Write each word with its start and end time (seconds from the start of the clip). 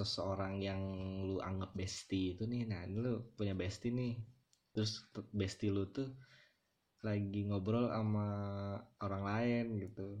seseorang 0.00 0.64
yang 0.64 0.80
lu 1.28 1.36
anggap 1.44 1.76
bestie 1.76 2.32
itu 2.32 2.48
nih 2.48 2.64
nah 2.64 2.80
ini 2.88 2.96
lu 2.96 3.20
punya 3.36 3.52
bestie 3.52 3.92
nih 3.92 4.16
terus 4.72 5.04
bestie 5.36 5.68
lu 5.68 5.84
tuh 5.92 6.08
lagi 7.04 7.48
ngobrol 7.48 7.92
sama 7.92 8.28
orang 9.04 9.22
lain 9.24 9.64
gitu 9.80 10.16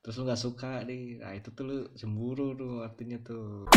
terus 0.00 0.16
lu 0.16 0.24
nggak 0.24 0.40
suka 0.40 0.80
nih 0.88 1.20
nah 1.20 1.36
itu 1.36 1.52
tuh 1.52 1.64
lu 1.68 1.78
cemburu 1.92 2.56
tuh 2.56 2.80
artinya 2.80 3.20
tuh 3.20 3.68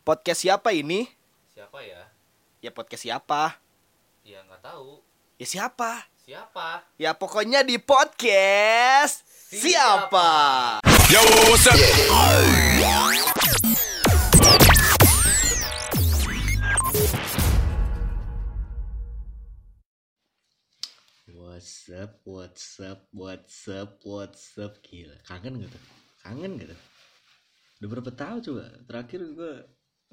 Podcast 0.00 0.42
siapa 0.42 0.74
ini? 0.74 1.06
Siapa 1.54 1.86
ya? 1.86 2.02
Ya 2.58 2.74
podcast 2.74 3.06
siapa? 3.06 3.62
Ya 4.26 4.42
nggak 4.42 4.58
tahu. 4.58 5.09
Ya 5.40 5.48
siapa? 5.48 6.04
Siapa? 6.20 6.84
Ya 7.00 7.16
pokoknya 7.16 7.64
di 7.64 7.80
podcast 7.80 9.24
siapa? 9.48 10.28
Yo, 11.08 11.16
what's 11.48 11.64
up? 11.64 11.80
what's 21.32 21.88
up 21.88 22.12
what's 22.28 22.76
up 22.84 23.00
what's 23.16 23.64
up 23.64 23.96
what's 24.04 24.60
up 24.60 24.76
gila 24.84 25.16
kangen 25.24 25.56
gak 25.64 25.72
tuh 25.72 25.82
kangen 26.20 26.60
gak 26.60 26.68
tuh 26.68 26.80
udah 27.80 27.88
berapa 27.88 28.10
tahun 28.12 28.44
coba 28.44 28.64
terakhir 28.84 29.24
gue 29.24 29.54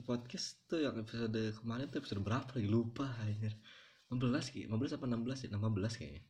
podcast 0.07 0.55
tuh 0.71 0.87
yang 0.87 0.95
episode 0.95 1.35
kemarin 1.35 1.91
tuh 1.91 1.99
episode 1.99 2.23
berapa 2.23 2.47
lagi 2.55 2.69
lupa 2.71 3.11
anjir 3.27 3.51
15 4.07 4.53
kayak 4.55 4.67
15 4.71 4.95
apa 4.95 5.05
16 5.05 5.43
ya? 5.43 5.49
16 5.55 5.99
kayaknya. 5.99 6.23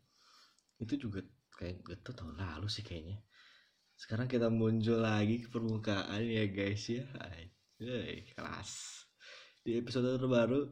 Itu 0.81 0.93
juga 0.97 1.19
kayak 1.57 1.85
tau 2.01 2.13
tahun 2.13 2.37
lalu 2.37 2.67
sih 2.69 2.81
kayaknya. 2.85 3.21
Sekarang 3.97 4.29
kita 4.29 4.49
muncul 4.53 5.01
lagi 5.01 5.41
ke 5.41 5.49
permukaan 5.49 6.21
ya 6.25 6.45
guys 6.49 6.85
ya. 6.89 7.05
Anjay, 7.17 8.29
kelas. 8.33 9.03
Di 9.61 9.81
episode 9.81 10.17
terbaru 10.17 10.69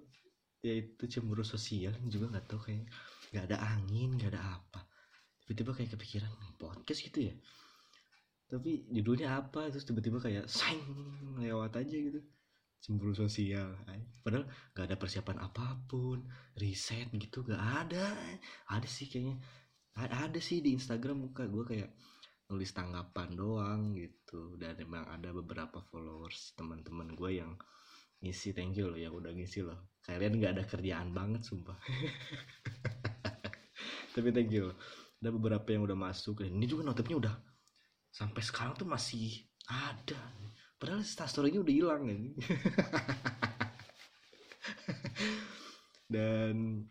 yaitu 0.65 1.05
cemburu 1.05 1.45
sosial 1.45 1.93
juga 2.09 2.33
nggak 2.33 2.45
tahu 2.49 2.59
kayak 2.65 2.89
nggak 3.29 3.45
ada 3.53 3.57
angin 3.77 4.17
nggak 4.17 4.33
ada 4.33 4.61
apa. 4.61 4.81
Tiba-tiba 5.45 5.71
kayak 5.77 5.91
kepikiran 5.93 6.31
podcast 6.57 7.05
gitu 7.05 7.29
ya? 7.29 7.35
Tapi 8.49 8.89
judulnya 8.89 9.45
apa? 9.45 9.69
Terus 9.69 9.85
tiba-tiba 9.85 10.17
kayak 10.17 10.49
sang 10.49 10.81
lewat 11.37 11.81
aja 11.81 11.97
gitu 11.97 12.21
cemburu 12.85 13.17
sosial. 13.17 13.73
Padahal 14.21 14.45
nggak 14.77 14.85
ada 14.85 14.97
persiapan 15.01 15.41
apa 15.41 15.81
pun 15.89 16.21
riset 16.53 17.09
gitu 17.17 17.41
nggak 17.41 17.89
ada. 17.89 18.13
Ada 18.69 18.85
sih 18.85 19.09
kayaknya. 19.09 19.41
Ada, 19.97 20.29
ada 20.29 20.37
sih 20.37 20.61
di 20.61 20.77
Instagram 20.77 21.25
muka 21.25 21.49
gue 21.49 21.65
kayak 21.65 21.89
nulis 22.53 22.69
tanggapan 22.69 23.33
doang 23.33 23.97
gitu. 23.97 24.53
Dan 24.61 24.77
emang 24.77 25.09
ada 25.09 25.33
beberapa 25.33 25.81
followers 25.89 26.53
teman-teman 26.53 27.17
gue 27.17 27.41
yang 27.41 27.57
ngisi 28.21 28.53
thank 28.53 28.77
you 28.77 28.85
loh 28.85 29.01
yang 29.01 29.17
udah 29.17 29.33
ngisi 29.33 29.65
loh. 29.65 29.97
Kalian 30.05 30.37
nggak 30.37 30.61
ada 30.61 30.63
kerjaan 30.69 31.09
banget 31.09 31.41
sumpah. 31.41 31.81
Tapi 34.13 34.29
thank 34.29 34.53
you 34.53 34.69
ada 35.25 35.33
beberapa 35.33 35.73
yang 35.73 35.89
udah 35.89 35.97
masuk. 35.97 36.45
Ini 36.45 36.69
juga 36.69 36.85
notifnya 36.85 37.17
udah 37.17 37.35
sampai 38.13 38.45
sekarang 38.45 38.77
tuh 38.77 38.85
masih 38.85 39.41
ada 39.65 40.21
padahal 40.75 41.01
story-nya 41.03 41.63
udah 41.63 41.75
hilang 41.75 42.03
kan 42.07 42.21
dan 46.13 46.85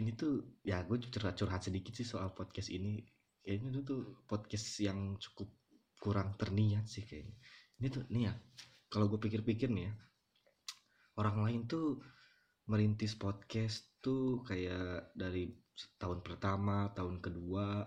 ini 0.00 0.10
tuh 0.16 0.58
ya 0.64 0.80
gue 0.82 0.96
curhat 1.12 1.36
curhat 1.36 1.62
sedikit 1.62 1.92
sih 1.92 2.06
soal 2.06 2.32
podcast 2.32 2.72
ini. 2.72 3.04
Kayaknya 3.42 3.68
itu 3.74 3.80
tuh 3.82 4.02
podcast 4.24 4.66
yang 4.80 5.18
cukup 5.18 5.50
kurang 6.00 6.34
terniat 6.40 6.88
sih 6.88 7.04
kayaknya. 7.04 7.36
Ini 7.78 7.86
tuh 7.90 8.02
nih 8.08 8.22
ya 8.30 8.34
kalau 8.88 9.06
gue 9.12 9.20
pikir-pikir 9.20 9.68
nih 9.72 9.88
ya 9.90 9.94
orang 11.20 11.44
lain 11.44 11.62
tuh 11.68 12.00
merintis 12.66 13.18
podcast 13.18 14.00
tuh 14.00 14.40
kayak 14.46 15.12
dari 15.12 15.52
tahun 16.00 16.24
pertama 16.24 16.90
tahun 16.96 17.20
kedua. 17.20 17.84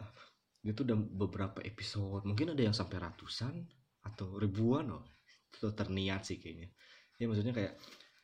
Itu 0.66 0.81
udah 0.85 0.97
beberapa 0.97 1.59
episode 1.66 2.25
mungkin 2.25 2.53
ada 2.53 2.62
yang 2.62 2.75
sampai 2.75 3.02
ratusan 3.02 3.66
atau 4.06 4.38
ribuan 4.38 4.94
loh. 4.94 5.06
Itu 5.50 5.74
terniat 5.74 6.22
sih 6.24 6.38
kayaknya. 6.38 6.70
Ya 7.18 7.26
maksudnya 7.26 7.56
kayak 7.56 7.74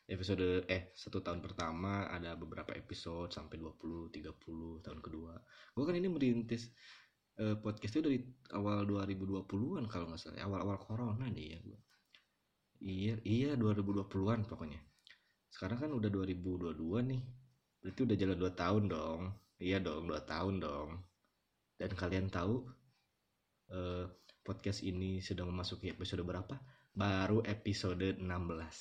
episode 0.06 0.66
eh 0.68 0.92
satu 0.92 1.24
tahun 1.24 1.40
pertama 1.40 2.10
ada 2.10 2.36
beberapa 2.36 2.74
episode 2.76 3.32
sampai 3.32 3.58
20 3.58 4.12
30 4.12 4.84
tahun 4.84 5.00
kedua. 5.00 5.34
Gue 5.72 5.84
kan 5.88 5.96
ini 5.96 6.08
merintis 6.10 6.70
eh, 7.40 7.56
podcast 7.56 7.96
itu 7.96 8.02
dari 8.04 8.18
awal 8.52 8.84
2020-an 8.84 9.88
kalau 9.88 10.10
nggak 10.10 10.20
salah. 10.20 10.42
Awal-awal 10.44 10.76
corona 10.82 11.26
nih 11.30 11.56
ya 11.56 11.58
gua. 11.64 11.80
Iya 12.82 13.14
iya 13.24 13.50
2020-an 13.54 14.44
pokoknya. 14.50 14.80
Sekarang 15.48 15.78
kan 15.80 15.90
udah 15.94 16.10
2022 16.10 17.10
nih. 17.10 17.22
Berarti 17.82 18.00
udah 18.04 18.16
jalan 18.18 18.36
2 18.38 18.52
tahun 18.62 18.82
dong. 18.90 19.20
Iya 19.62 19.78
dong 19.80 20.10
2 20.10 20.18
tahun 20.26 20.54
dong. 20.60 20.88
Dan 21.78 21.90
kalian 21.94 22.26
tahu 22.28 22.66
eh, 23.72 24.04
podcast 24.42 24.82
ini 24.82 25.22
sudah 25.22 25.46
memasuki 25.46 25.94
episode 25.94 26.26
berapa? 26.26 26.58
Baru 26.92 27.40
episode 27.46 28.18
16 28.18 28.26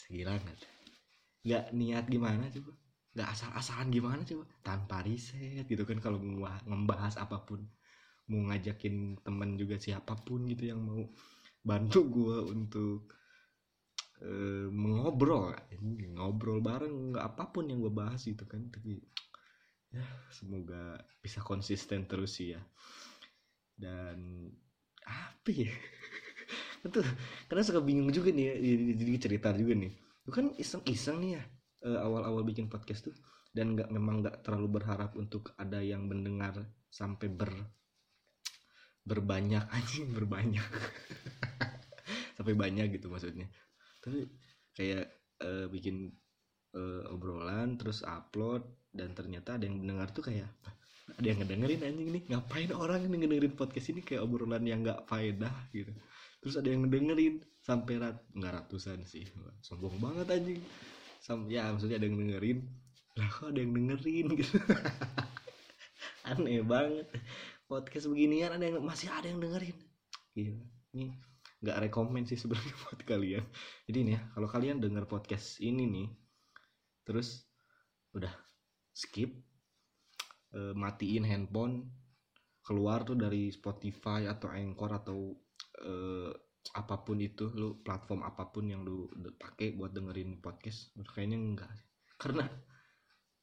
gila 0.09 0.33
nggak? 0.41 0.59
Nggak 1.45 1.65
niat 1.77 2.05
gimana 2.09 2.49
coba? 2.49 2.73
Nggak 3.13 3.29
asal-asalan 3.37 3.89
gimana 3.93 4.21
coba? 4.25 4.43
Tanpa 4.65 5.05
riset 5.05 5.69
gitu 5.69 5.85
kan 5.85 6.01
kalau 6.01 6.17
mau 6.17 6.49
ngebahas 6.65 7.21
apa 7.21 7.45
pun. 7.45 7.61
Mau 8.33 8.49
ngajakin 8.49 9.21
temen 9.21 9.55
juga 9.55 9.77
siapa 9.77 10.17
pun 10.17 10.49
gitu 10.49 10.73
yang 10.73 10.81
mau 10.81 11.05
bantu 11.61 12.09
gue 12.09 12.37
untuk 12.49 13.13
eh, 14.25 14.65
mengobrol. 14.65 15.53
Ngobrol 16.17 16.59
bareng 16.59 17.13
nggak 17.13 17.25
apa 17.37 17.43
pun 17.53 17.69
yang 17.69 17.85
gue 17.85 17.93
bahas 17.93 18.25
gitu 18.25 18.49
kan. 18.49 18.65
Tapi 18.73 18.97
ya 19.93 20.03
semoga 20.33 20.97
bisa 21.21 21.37
konsisten 21.45 22.09
terus 22.09 22.41
sih 22.41 22.57
ya. 22.57 22.61
Dan 23.77 24.49
apa 25.11 25.49
ya? 25.51 25.71
Itu 26.87 26.99
karena 27.51 27.63
suka 27.67 27.81
bingung 27.83 28.09
juga 28.09 28.31
nih 28.33 28.45
ya 28.47 28.55
jadi- 28.97 29.21
cerita 29.21 29.49
juga 29.53 29.73
nih. 29.77 29.91
Lu 30.25 30.31
kan 30.33 30.49
iseng-iseng 30.55 31.17
nih 31.21 31.31
ya 31.37 31.43
eh, 31.87 31.99
awal-awal 31.99 32.41
bikin 32.47 32.69
podcast 32.71 33.09
tuh 33.11 33.15
dan 33.51 33.75
nggak 33.75 33.89
memang 33.91 34.23
nggak 34.23 34.47
terlalu 34.47 34.79
berharap 34.81 35.11
untuk 35.19 35.51
ada 35.59 35.83
yang 35.83 36.07
mendengar 36.07 36.55
sampai 36.87 37.27
ber 37.27 37.51
berbanyak 39.05 39.65
anjing 39.75 40.13
berbanyak. 40.13 40.65
Sampai 42.37 42.57
banyak 42.57 42.97
gitu 42.97 43.05
maksudnya. 43.11 43.45
Tapi 44.01 44.25
kayak 44.73 45.05
eh, 45.41 45.65
bikin 45.69 46.09
eh, 46.73 47.03
obrolan 47.13 47.77
terus 47.77 48.01
upload 48.01 48.65
dan 48.91 49.13
ternyata 49.15 49.55
ada 49.59 49.63
yang 49.67 49.79
mendengar 49.81 50.09
tuh 50.11 50.25
kayak 50.25 50.49
"Hah, 50.65 50.75
ada 51.17 51.27
yang 51.27 51.39
ngedengerin 51.43 51.81
anjing 51.83 52.09
nih 52.13 52.23
ngapain 52.31 52.71
orang 52.75 53.03
ini 53.07 53.15
ngedengerin 53.25 53.55
podcast 53.55 53.87
ini? 53.91 54.01
Kayak 54.05 54.27
obrolan 54.27 54.63
yang 54.63 54.85
nggak 54.85 55.07
faedah 55.07 55.55
gitu. 55.75 55.91
Terus 56.41 56.55
ada 56.57 56.67
yang 56.71 56.87
ngedengerin 56.87 57.43
sampai 57.61 57.93
rat 58.01 58.17
nggak 58.33 58.53
ratusan 58.61 59.03
sih. 59.03 59.27
Sombong 59.61 59.99
banget 60.01 60.27
anjing. 60.31 60.61
Sam 61.21 61.45
ya 61.51 61.69
maksudnya 61.69 62.01
ada 62.01 62.07
yang 62.09 62.17
dengerin 62.17 62.59
lah 63.19 63.27
kok 63.27 63.51
ada 63.51 63.59
yang 63.59 63.73
dengerin 63.75 64.27
gitu. 64.39 64.55
Aneh 66.29 66.63
banget. 66.63 67.07
Podcast 67.67 68.07
beginian 68.07 68.55
ada 68.55 68.65
yang 68.67 68.81
masih 68.81 69.11
ada 69.11 69.27
yang 69.27 69.39
dengerin. 69.39 69.77
Gila 70.31 70.63
ini 70.91 71.11
nggak 71.61 71.77
rekomend 71.87 72.25
sih 72.27 72.39
sebenarnya 72.39 72.73
buat 72.87 72.99
kalian. 73.05 73.45
Jadi 73.87 73.99
nih 74.07 74.13
ya 74.17 74.21
kalau 74.33 74.47
kalian 74.49 74.81
denger 74.81 75.05
podcast 75.07 75.61
ini 75.61 75.85
nih 75.87 76.07
terus 77.05 77.47
udah 78.11 78.31
skip 78.91 79.31
eh, 80.55 80.73
matiin 80.75 81.25
handphone 81.27 81.87
keluar 82.61 83.01
tuh 83.01 83.17
dari 83.17 83.49
Spotify 83.49 84.29
atau 84.29 84.53
Anchor 84.53 84.91
atau 85.01 85.19
eh, 85.81 86.31
apa 86.77 87.01
pun 87.01 87.17
itu 87.17 87.49
lu 87.57 87.81
platform 87.81 88.21
apa 88.21 88.53
pun 88.53 88.69
yang 88.69 88.85
lu 88.85 89.09
pakai 89.33 89.73
buat 89.73 89.89
dengerin 89.89 90.37
podcast 90.37 90.93
kayaknya 91.09 91.37
enggak 91.41 91.73
karena 92.21 92.45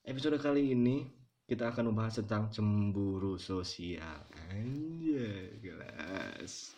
episode 0.06 0.38
kali 0.38 0.70
ini 0.72 1.02
kita 1.48 1.72
akan 1.72 1.90
membahas 1.90 2.20
tentang 2.20 2.52
cemburu 2.52 3.40
sosial. 3.40 4.28
Anjay 4.52 5.56
kelas 5.64 6.76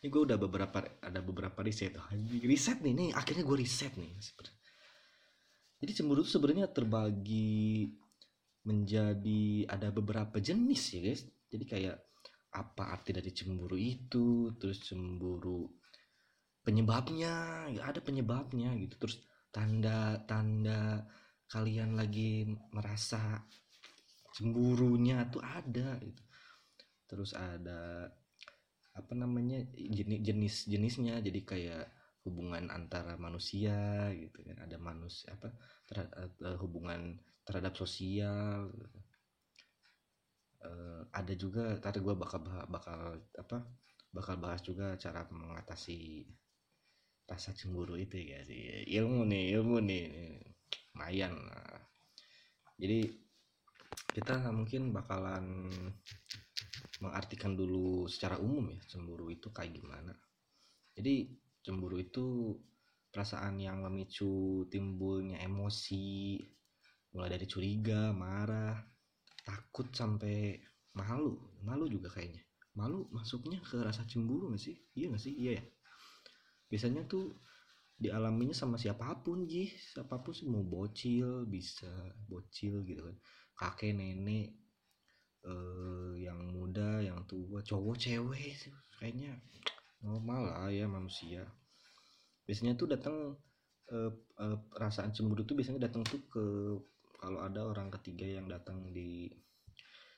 ini 0.00 0.06
gue 0.06 0.22
udah 0.22 0.38
beberapa 0.38 0.86
ada 1.02 1.20
beberapa 1.20 1.66
riset. 1.66 1.98
Anjing 1.98 2.46
riset 2.46 2.78
nih 2.80 2.94
nih 2.94 3.08
akhirnya 3.12 3.44
gue 3.44 3.58
riset 3.58 3.92
nih 3.98 4.14
jadi 5.76 5.92
cemburu 5.92 6.24
itu 6.24 6.32
sebenarnya 6.40 6.72
terbagi 6.72 7.92
menjadi 8.66 9.70
ada 9.70 9.94
beberapa 9.94 10.42
jenis 10.42 10.82
ya 10.98 11.00
guys. 11.06 11.22
Jadi 11.46 11.64
kayak 11.64 11.96
apa 12.58 12.90
arti 12.90 13.14
dari 13.14 13.30
cemburu 13.30 13.78
itu? 13.78 14.50
Terus 14.58 14.82
cemburu 14.82 15.70
penyebabnya 16.66 17.66
ya 17.70 17.82
ada 17.86 18.02
penyebabnya 18.02 18.74
gitu. 18.74 18.98
Terus 19.06 19.22
tanda-tanda 19.54 21.06
kalian 21.46 21.94
lagi 21.94 22.42
merasa 22.74 23.38
cemburunya 24.34 25.30
tuh 25.30 25.46
ada 25.46 25.96
gitu. 26.02 26.22
Terus 27.06 27.38
ada 27.38 28.10
apa 28.96 29.12
namanya 29.14 29.62
jenis 29.70 30.20
jenis 30.26 30.54
jenisnya. 30.66 31.22
Jadi 31.22 31.40
kayak 31.46 31.86
hubungan 32.26 32.66
antara 32.74 33.14
manusia 33.14 34.10
gitu 34.10 34.42
kan. 34.42 34.66
Ada 34.66 34.76
manusia 34.82 35.38
apa 35.38 35.54
terhadap, 35.86 36.34
terhadap 37.46 37.78
sosial. 37.78 38.68
Eh, 40.66 41.02
ada 41.14 41.32
juga 41.38 41.78
tadi 41.78 42.02
gue 42.02 42.14
bakal 42.18 42.42
bakal 42.66 43.22
apa 43.38 43.58
bakal 44.10 44.34
bahas 44.40 44.60
juga 44.64 44.98
cara 44.98 45.22
mengatasi 45.30 46.26
rasa 47.26 47.50
cemburu 47.54 47.98
itu 47.98 48.22
ya 48.22 48.40
sih 48.46 48.86
ilmu 48.86 49.26
nih 49.26 49.58
ilmu 49.58 49.76
nih 49.82 50.06
lumayan 50.94 51.34
jadi 52.78 53.02
kita 54.14 54.48
mungkin 54.54 54.94
bakalan 54.94 55.68
mengartikan 57.02 57.58
dulu 57.58 58.08
secara 58.08 58.40
umum 58.40 58.72
ya 58.72 58.80
cemburu 58.88 59.28
itu 59.28 59.52
kayak 59.52 59.74
gimana 59.74 60.14
jadi 60.96 61.28
cemburu 61.60 62.00
itu 62.00 62.56
perasaan 63.10 63.60
yang 63.60 63.84
memicu 63.84 64.64
timbulnya 64.70 65.42
emosi 65.44 66.40
mulai 67.16 67.32
dari 67.32 67.48
curiga 67.48 68.12
marah 68.12 68.76
takut 69.40 69.88
sampai 69.88 70.60
malu. 70.92 71.40
Malu 71.64 71.88
juga 71.88 72.12
kayaknya. 72.12 72.44
Malu 72.76 73.08
masuknya 73.08 73.56
ke 73.64 73.80
rasa 73.80 74.04
cemburu 74.04 74.52
gak 74.52 74.60
sih? 74.60 74.76
Iya 74.92 75.16
gak 75.16 75.22
sih? 75.24 75.32
Iya 75.32 75.50
ya? 75.56 75.64
Biasanya 76.68 77.08
tuh 77.08 77.40
dialaminya 77.96 78.52
sama 78.52 78.76
siapa 78.76 79.24
pun 79.24 79.48
ji. 79.48 79.72
Siapa 79.72 80.20
pun 80.20 80.36
sih 80.36 80.44
mau 80.44 80.60
bocil 80.60 81.48
bisa 81.48 81.88
bocil 82.28 82.84
gitu 82.84 83.00
kan. 83.00 83.16
Kakek 83.56 83.96
nenek 83.96 84.52
eh, 85.48 86.12
yang 86.20 86.52
muda 86.52 87.00
yang 87.00 87.24
tua 87.24 87.64
cowok 87.64 87.96
cewek 87.96 88.52
sih, 88.52 88.74
kayaknya 89.00 89.40
normal 90.04 90.52
lah 90.52 90.68
ya 90.68 90.84
manusia. 90.84 91.48
Biasanya 92.44 92.76
tuh 92.76 92.92
datang 92.92 93.40
eh, 93.88 94.12
eh, 94.42 94.58
perasaan 94.68 95.16
cemburu 95.16 95.48
tuh 95.48 95.56
biasanya 95.56 95.88
datang 95.88 96.04
tuh 96.04 96.20
ke 96.28 96.44
kalau 97.16 97.40
ada 97.42 97.64
orang 97.64 97.88
ketiga 97.88 98.28
yang 98.28 98.46
datang 98.46 98.92
di 98.92 99.26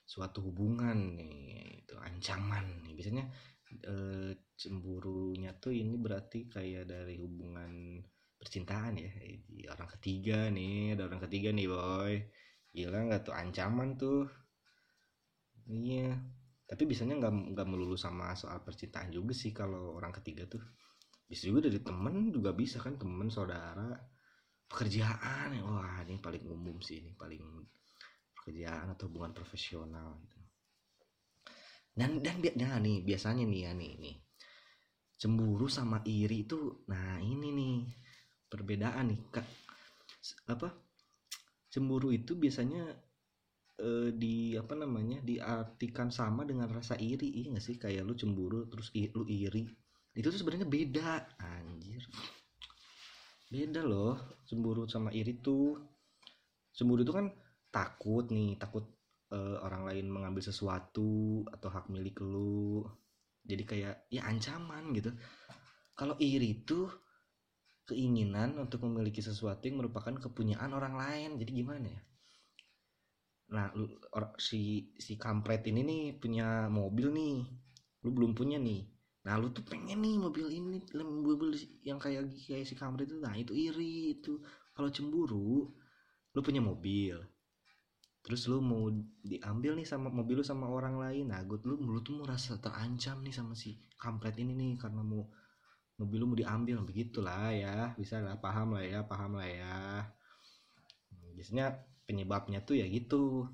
suatu 0.08 0.40
hubungan 0.40 1.14
nih 1.20 1.84
itu 1.84 1.94
ancaman 2.00 2.64
nih. 2.84 2.92
Biasanya 2.96 3.24
eh, 3.84 4.32
cemburunya 4.56 5.54
tuh 5.60 5.76
ini 5.76 5.94
berarti 6.00 6.48
kayak 6.50 6.88
dari 6.88 7.20
hubungan 7.20 8.02
percintaan 8.40 8.98
ya. 8.98 9.10
Di 9.46 9.68
orang 9.70 9.88
ketiga 9.98 10.48
nih 10.50 10.98
ada 10.98 11.06
orang 11.06 11.22
ketiga 11.28 11.48
nih 11.54 11.66
boy. 11.68 12.14
Gila 12.72 12.98
nggak 13.08 13.22
tuh 13.28 13.34
ancaman 13.36 14.00
tuh. 14.00 14.24
Iya. 15.68 16.16
Tapi 16.68 16.82
biasanya 16.84 17.14
nggak 17.20 17.32
nggak 17.56 17.68
melulu 17.68 17.96
sama 17.96 18.36
soal 18.36 18.60
percintaan 18.64 19.12
juga 19.12 19.32
sih 19.32 19.52
kalau 19.52 19.96
orang 19.96 20.12
ketiga 20.20 20.48
tuh. 20.48 20.60
Bisa 21.28 21.48
juga 21.52 21.68
dari 21.68 21.80
temen 21.84 22.32
juga 22.32 22.56
bisa 22.56 22.80
kan 22.80 22.96
temen 22.96 23.28
saudara 23.28 24.17
pekerjaan 24.68 25.56
wah 25.64 26.04
ini 26.04 26.20
paling 26.20 26.44
umum 26.44 26.76
sih 26.84 27.00
ini 27.00 27.16
paling 27.16 27.40
pekerjaan 28.36 28.92
atau 28.92 29.08
hubungan 29.08 29.32
profesional 29.32 30.20
gitu. 30.20 30.38
dan 31.98 32.22
dan 32.22 32.38
nah 32.60 32.78
nih 32.78 33.02
biasanya 33.02 33.44
nih 33.48 33.60
ya 33.66 33.72
nih 33.74 33.92
nih. 33.98 34.16
Cemburu 35.18 35.66
sama 35.66 35.98
iri 36.06 36.46
itu 36.46 36.86
nah 36.86 37.18
ini 37.18 37.48
nih 37.50 37.76
perbedaan 38.46 39.10
nih 39.10 39.20
kak. 39.34 39.46
Apa? 40.46 40.70
Cemburu 41.68 42.14
itu 42.14 42.38
biasanya 42.38 42.86
eh, 43.82 44.10
di 44.14 44.54
apa 44.54 44.78
namanya 44.78 45.18
diartikan 45.26 46.14
sama 46.14 46.46
dengan 46.46 46.70
rasa 46.70 46.94
iri 46.94 47.42
iya 47.42 47.50
nggak 47.56 47.66
sih? 47.66 47.76
Kayak 47.82 48.06
lu 48.06 48.14
cemburu 48.14 48.70
terus 48.70 48.94
lu 48.94 49.26
iri. 49.26 49.66
Itu 50.14 50.30
tuh 50.30 50.38
sebenarnya 50.38 50.70
beda 50.70 51.34
anjir 51.42 52.06
beda 53.52 53.80
loh 53.90 54.14
cemburu 54.48 54.82
sama 54.94 55.10
iri 55.20 55.34
tuh. 55.46 55.66
Cemburu 56.76 57.00
itu 57.04 57.12
kan 57.18 57.26
takut 57.76 58.24
nih 58.36 58.50
takut 58.62 58.84
eh, 59.36 59.56
orang 59.66 59.82
lain 59.88 60.06
mengambil 60.14 60.42
sesuatu 60.50 61.44
atau 61.54 61.68
hak 61.74 61.86
milik 61.94 62.16
lu. 62.32 62.84
Jadi 63.50 63.62
kayak 63.70 63.94
ya 64.16 64.22
ancaman 64.30 64.84
gitu. 64.98 65.10
Kalau 65.98 66.14
iri 66.20 66.48
itu 66.64 66.80
keinginan 67.90 68.50
untuk 68.64 68.80
memiliki 68.86 69.18
sesuatu 69.28 69.62
yang 69.66 69.76
merupakan 69.82 70.14
kepunyaan 70.24 70.70
orang 70.78 70.94
lain. 71.02 71.30
Jadi 71.42 71.50
gimana 71.60 71.86
ya? 71.90 72.00
Nah 73.54 73.66
lu, 73.78 73.84
or- 74.16 74.36
si 74.48 74.60
si 75.04 75.12
kampret 75.24 75.62
ini 75.70 75.80
nih 75.90 76.02
punya 76.22 76.46
mobil 76.78 77.06
nih. 77.18 77.36
Lu 78.04 78.08
belum 78.16 78.32
punya 78.38 78.58
nih 78.66 78.80
nah 79.28 79.36
lu 79.36 79.52
tuh 79.52 79.60
pengen 79.60 80.00
nih 80.00 80.16
mobil 80.16 80.48
ini 80.48 80.80
mobil 80.96 81.52
yang 81.84 82.00
kayak 82.00 82.32
kayak 82.32 82.64
si 82.64 82.72
kampret 82.72 83.12
itu 83.12 83.20
nah 83.20 83.36
itu 83.36 83.52
iri 83.52 84.16
itu. 84.16 84.40
Kalau 84.72 84.88
cemburu 84.88 85.68
lu 86.32 86.40
punya 86.40 86.64
mobil. 86.64 87.20
Terus 88.24 88.48
lu 88.48 88.64
mau 88.64 88.88
diambil 89.20 89.76
nih 89.76 89.84
sama 89.84 90.08
mobil 90.08 90.40
lu 90.40 90.44
sama 90.46 90.64
orang 90.72 90.96
lain. 90.96 91.28
Nah 91.28 91.44
gue 91.44 91.60
lu 91.68 91.76
lu 91.76 92.00
tuh 92.00 92.24
merasa 92.24 92.56
terancam 92.56 93.20
nih 93.20 93.36
sama 93.36 93.52
si 93.52 93.76
kampret 94.00 94.32
ini 94.40 94.56
nih 94.56 94.80
karena 94.80 95.04
mau 95.04 95.28
mobil 96.00 96.18
lu 96.24 96.26
mau 96.32 96.38
diambil. 96.40 96.80
Begitulah 96.88 97.52
ya. 97.52 97.92
Bisa 98.00 98.24
lah 98.24 98.40
paham 98.40 98.80
lah 98.80 98.84
ya 98.88 99.04
paham 99.04 99.36
lah 99.36 99.44
ya. 99.44 100.08
Biasanya 101.36 101.76
penyebabnya 102.08 102.64
tuh 102.64 102.80
ya 102.80 102.88
gitu. 102.88 103.44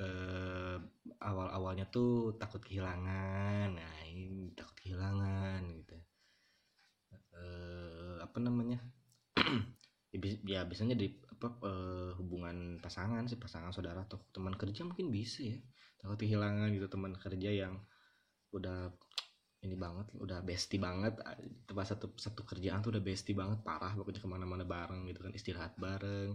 Eh 0.00 0.80
awal-awalnya 1.20 1.86
tuh 1.92 2.34
takut 2.40 2.60
kehilangan. 2.64 3.76
Nah 3.76 3.94
ini 4.08 4.52
takut 4.56 4.76
kehilangan 4.80 5.60
gitu. 5.76 5.96
Eh 7.36 8.16
apa 8.24 8.38
namanya? 8.40 8.78
Ya, 10.10 10.18
ya 10.42 10.60
biasanya 10.66 10.98
di 10.98 11.22
apa 11.30 11.54
eh, 11.70 12.10
hubungan 12.18 12.82
pasangan 12.82 13.30
sih 13.30 13.38
pasangan 13.38 13.70
saudara 13.70 14.02
atau 14.02 14.18
teman 14.34 14.58
kerja 14.58 14.82
mungkin 14.82 15.06
bisa 15.06 15.46
ya. 15.46 15.58
Takut 16.02 16.18
kehilangan 16.18 16.66
gitu 16.74 16.90
teman 16.90 17.14
kerja 17.14 17.46
yang 17.46 17.78
udah 18.50 18.90
ini 19.62 19.78
banget 19.78 20.10
udah 20.18 20.42
bestie 20.42 20.82
banget. 20.82 21.14
Tempat 21.62 21.86
satu 21.94 22.06
satu 22.18 22.42
kerjaan 22.42 22.82
tuh 22.82 22.90
udah 22.90 23.02
bestie 23.06 23.38
banget 23.38 23.62
parah 23.62 23.94
pokoknya 23.94 24.18
ke 24.18 24.26
mana-mana 24.26 24.66
bareng 24.66 25.06
gitu 25.06 25.22
kan 25.22 25.30
istirahat 25.30 25.78
bareng 25.78 26.34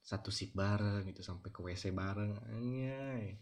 satu 0.00 0.32
sip 0.32 0.56
bareng 0.56 1.04
gitu 1.12 1.20
sampai 1.20 1.52
ke 1.52 1.60
WC 1.60 1.92
bareng. 1.92 2.32
Anjay 2.48 3.36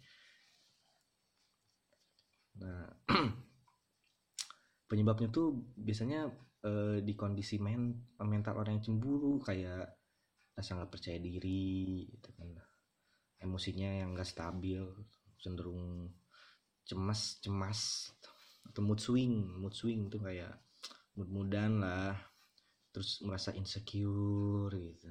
nah 2.61 2.85
penyebabnya 4.91 5.29
tuh 5.33 5.75
biasanya 5.79 6.29
eh, 6.67 6.99
di 7.01 7.13
kondisi 7.17 7.57
men 7.57 8.13
mental 8.21 8.61
orang 8.61 8.79
yang 8.79 8.85
cemburu 8.85 9.41
kayak 9.41 9.97
rasa 10.53 10.77
nggak 10.77 10.93
percaya 10.93 11.17
diri 11.17 12.05
gitu 12.11 12.31
kan. 12.37 12.53
Emosinya 13.41 13.89
yang 14.05 14.13
nggak 14.13 14.29
stabil 14.29 14.85
cenderung 15.41 16.13
cemas 16.85 17.41
cemas 17.41 18.13
atau 18.67 18.85
mood 18.85 19.01
swing 19.01 19.57
mood 19.57 19.73
swing 19.73 20.13
tuh 20.13 20.21
kayak 20.21 20.53
mood 21.17 21.31
mudan 21.33 21.81
lah 21.81 22.13
terus 22.91 23.23
merasa 23.25 23.55
insecure 23.57 24.75
gitu. 24.75 25.09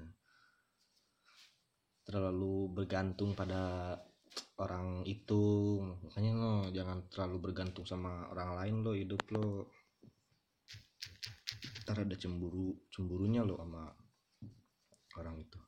Terlalu 2.05 2.69
bergantung 2.73 3.33
pada 3.33 3.95
orang 4.63 4.87
itu. 5.15 5.43
Makanya 6.05 6.31
lo 6.41 6.53
jangan 6.77 6.97
terlalu 7.11 7.37
bergantung 7.45 7.85
sama 7.91 8.11
orang 8.33 8.49
lain 8.59 8.75
lo 8.85 8.91
hidup 9.01 9.23
lo. 9.35 9.47
Ntar 11.81 11.97
ada 12.05 12.15
cemburu 12.21 12.67
cemburunya 12.93 13.41
lo 13.47 13.55
sama 13.61 13.83
orang 15.19 15.37
itu. 15.43 15.59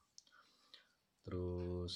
Terus 1.26 1.96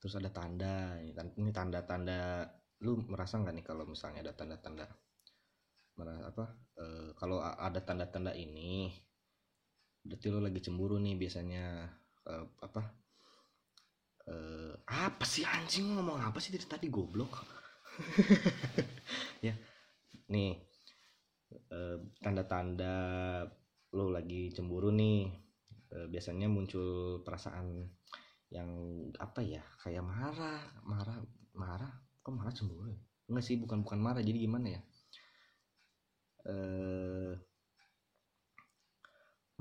terus 0.00 0.14
ada 0.20 0.30
tanda. 0.38 0.74
Ini 1.02 1.12
tan- 1.18 1.36
ini 1.40 1.50
tanda-tanda. 1.58 2.18
Lu 2.84 2.92
merasa 3.12 3.34
nggak 3.40 3.54
nih 3.56 3.64
kalau 3.68 3.84
misalnya 3.92 4.20
ada 4.24 4.32
tanda-tanda? 4.38 4.86
Apa 6.30 6.44
eh, 6.82 7.10
kalau 7.20 7.38
ada 7.66 7.80
tanda-tanda 7.86 8.32
ini 8.44 8.90
berarti 10.06 10.26
lu 10.32 10.40
lagi 10.46 10.60
cemburu 10.64 10.96
nih 11.00 11.14
biasanya 11.22 11.64
Eh, 12.30 12.44
apa 12.60 12.80
eh 14.30 14.72
apa 14.86 15.24
sih 15.26 15.42
anjing? 15.42 15.98
Ngomong 15.98 16.18
apa 16.22 16.38
sih 16.38 16.54
dari 16.54 16.66
tadi 16.66 16.86
goblok? 16.90 17.32
Ya. 19.46 19.56
Nih. 20.30 20.60
Eh, 21.50 21.96
tanda-tanda 22.22 22.94
lu 23.96 24.12
lagi 24.14 24.52
cemburu 24.54 24.94
nih. 24.94 25.26
Eh, 25.90 26.06
biasanya 26.06 26.46
muncul 26.46 27.20
perasaan 27.26 27.90
yang 28.54 28.70
apa 29.18 29.40
ya? 29.42 29.62
Kayak 29.82 30.06
marah 30.06 30.62
marah 30.86 31.18
marah? 31.56 31.92
Kok 32.22 32.34
marah 32.36 32.54
cemburu? 32.54 32.94
Enggak 33.26 33.44
sih 33.44 33.56
bukan 33.58 33.82
bukan 33.82 33.98
marah. 33.98 34.22
Jadi 34.22 34.38
gimana 34.46 34.66
ya? 34.78 34.80
Eh 36.46 37.49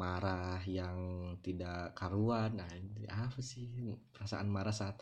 marah 0.03 0.59
yang 0.79 0.97
tidak 1.45 1.79
karuan. 1.99 2.51
Nah 2.59 2.69
ini 2.79 3.03
apa 3.25 3.39
sih 3.51 3.65
perasaan 4.13 4.49
marah 4.55 4.75
saat 4.81 4.95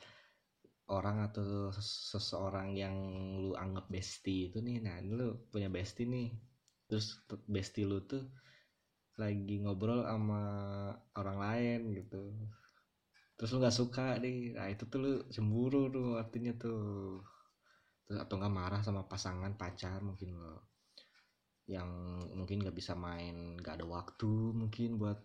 orang 0.98 1.18
atau 1.28 1.70
ses- 1.76 2.04
seseorang 2.16 2.70
yang 2.84 2.96
lu 3.44 3.52
anggap 3.64 3.86
bestie 3.96 4.42
itu 4.50 4.58
nih? 4.68 4.78
Nah 4.86 4.96
lu 5.18 5.28
punya 5.52 5.70
bestie 5.78 6.06
nih. 6.16 6.30
Terus 6.88 7.08
bestie 7.56 7.86
lu 7.92 7.98
tuh 8.12 8.24
lagi 9.22 9.56
ngobrol 9.64 10.02
sama 10.12 10.42
orang 11.20 11.38
lain 11.46 11.80
gitu. 11.98 12.22
Terus 13.38 13.50
lu 13.54 13.58
nggak 13.62 13.78
suka 13.82 14.08
nih. 14.24 14.38
Nah 14.58 14.68
itu 14.74 14.84
tuh 14.92 15.00
lu 15.04 15.12
cemburu 15.34 15.82
tuh 15.96 16.08
artinya 16.22 16.54
tuh. 16.64 16.82
Terus 18.06 18.20
atau 18.24 18.36
nggak 18.40 18.56
marah 18.60 18.82
sama 18.88 19.02
pasangan 19.12 19.54
pacar 19.62 20.00
mungkin 20.08 20.30
lo 20.42 20.77
yang 21.68 21.88
mungkin 22.32 22.64
nggak 22.64 22.76
bisa 22.76 22.96
main 22.96 23.60
nggak 23.60 23.84
ada 23.84 23.86
waktu 23.88 24.56
mungkin 24.56 24.96
buat 24.96 25.20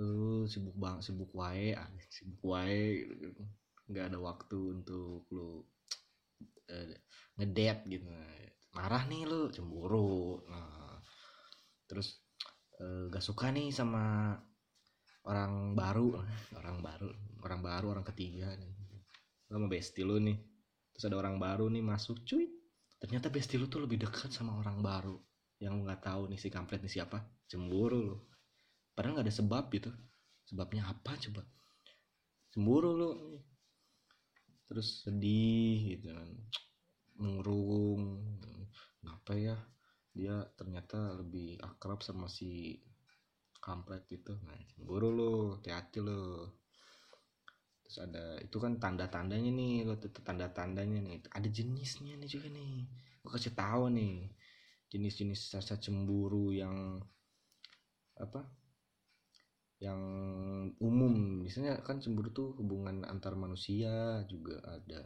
lu 0.00 0.48
sibuk 0.48 0.72
bang 0.80 1.04
sibuk 1.04 1.28
wae 1.36 1.76
ah, 1.76 1.84
sibuk 2.08 2.40
wae 2.40 3.04
nggak 3.90 4.06
ada 4.08 4.18
waktu 4.22 4.80
untuk 4.80 5.28
lu 5.34 5.60
eh, 6.70 6.96
ngedate 7.36 7.82
gitu. 7.90 8.06
Marah 8.72 9.02
nih 9.10 9.26
lu 9.26 9.50
cemburu. 9.50 10.46
Nah 10.46 10.96
terus 11.90 12.22
eh, 12.78 13.10
gak 13.10 13.24
suka 13.24 13.50
nih 13.50 13.74
sama 13.74 14.32
orang 15.26 15.74
baru 15.74 16.14
orang 16.58 16.78
baru 16.80 17.10
orang 17.44 17.60
baru 17.60 17.86
orang 17.98 18.06
ketiga 18.14 18.54
nih. 18.56 18.72
Lu 19.50 19.60
sama 19.60 19.66
bestie 19.66 20.06
lu 20.06 20.16
nih. 20.22 20.38
Terus 20.94 21.04
ada 21.10 21.16
orang 21.18 21.36
baru 21.36 21.66
nih 21.68 21.82
masuk 21.82 22.22
cuy. 22.24 22.46
Ternyata 23.02 23.28
bestie 23.28 23.58
lu 23.58 23.66
tuh 23.66 23.84
lebih 23.84 24.00
dekat 24.06 24.30
sama 24.30 24.54
orang 24.56 24.78
baru 24.80 25.29
yang 25.60 25.84
nggak 25.84 26.00
tahu 26.00 26.32
nih 26.32 26.40
si 26.40 26.48
kampret 26.48 26.80
nih 26.80 26.88
siapa 27.00 27.20
cemburu 27.44 28.00
lu. 28.00 28.16
Padahal 28.96 29.20
nggak 29.20 29.28
ada 29.28 29.36
sebab 29.44 29.64
gitu. 29.76 29.92
Sebabnya 30.48 30.88
apa 30.88 31.12
coba? 31.20 31.44
Cemburu 32.48 32.90
lu. 32.96 33.10
Terus 34.66 35.04
sedih 35.04 36.00
gitu 36.00 36.16
kan. 36.16 36.28
Mengurung 37.20 38.24
kenapa 38.98 39.36
ya? 39.36 39.56
Dia 40.16 40.42
ternyata 40.56 41.20
lebih 41.20 41.60
akrab 41.60 42.00
sama 42.00 42.26
si 42.26 42.80
kampret 43.60 44.08
itu 44.08 44.32
nah 44.40 44.56
cemburu 44.72 45.12
lu. 45.12 45.34
Hati-hati 45.60 46.00
lu. 46.00 46.48
Terus 47.84 47.96
ada 48.00 48.40
itu 48.40 48.56
kan 48.56 48.80
tanda-tandanya 48.80 49.52
nih. 49.52 49.84
Lo 49.84 50.00
tanda-tandanya 50.00 51.04
nih. 51.04 51.28
Ada 51.28 51.52
jenisnya 51.52 52.16
nih 52.16 52.30
juga 52.32 52.48
nih. 52.48 52.88
Gue 53.20 53.30
kasih 53.36 53.52
tahu 53.52 53.92
nih 53.92 54.39
jenis-jenis 54.90 55.54
rasa 55.54 55.78
cemburu 55.78 56.50
yang 56.50 56.98
apa 58.18 58.42
yang 59.80 60.00
umum. 60.82 61.40
Misalnya 61.40 61.80
kan 61.80 62.02
cemburu 62.04 62.30
tuh 62.30 62.52
hubungan 62.60 63.06
antar 63.08 63.32
manusia 63.32 64.20
juga 64.28 64.60
ada. 64.66 65.02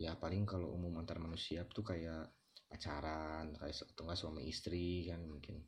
Ya 0.00 0.16
paling 0.16 0.48
kalau 0.48 0.72
umum 0.72 0.96
antar 0.96 1.20
manusia 1.20 1.68
tuh 1.68 1.84
kayak 1.84 2.32
pacaran 2.64 3.52
kayak 3.60 3.76
atau 3.76 4.02
enggak 4.08 4.18
suami 4.18 4.42
istri 4.48 5.04
kan 5.04 5.20
mungkin. 5.28 5.60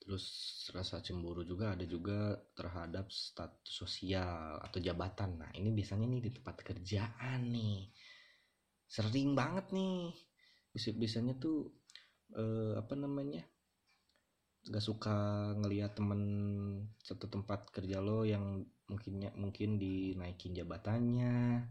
Terus 0.00 0.26
rasa 0.74 1.00
cemburu 1.00 1.46
juga 1.46 1.72
ada 1.72 1.86
juga 1.88 2.36
terhadap 2.52 3.08
status 3.08 3.64
sosial 3.64 4.60
atau 4.60 4.82
jabatan. 4.82 5.40
Nah 5.40 5.50
ini 5.56 5.72
biasanya 5.72 6.04
nih 6.04 6.22
di 6.28 6.30
tempat 6.34 6.56
kerjaan 6.60 7.40
nih. 7.48 7.88
Sering 8.90 9.32
banget 9.32 9.70
nih 9.72 10.12
Bisa- 10.70 10.94
biasanya 10.94 11.34
tuh 11.38 11.74
eh, 12.34 12.74
apa 12.78 12.94
namanya 12.94 13.42
gak 14.68 14.84
suka 14.84 15.16
ngelihat 15.56 15.96
temen 15.96 16.20
satu 17.00 17.26
tempat 17.32 17.72
kerja 17.72 17.98
lo 18.04 18.28
yang 18.28 18.60
mungkinnya 18.86 19.32
mungkin 19.34 19.80
dinaikin 19.80 20.52
jabatannya 20.52 21.64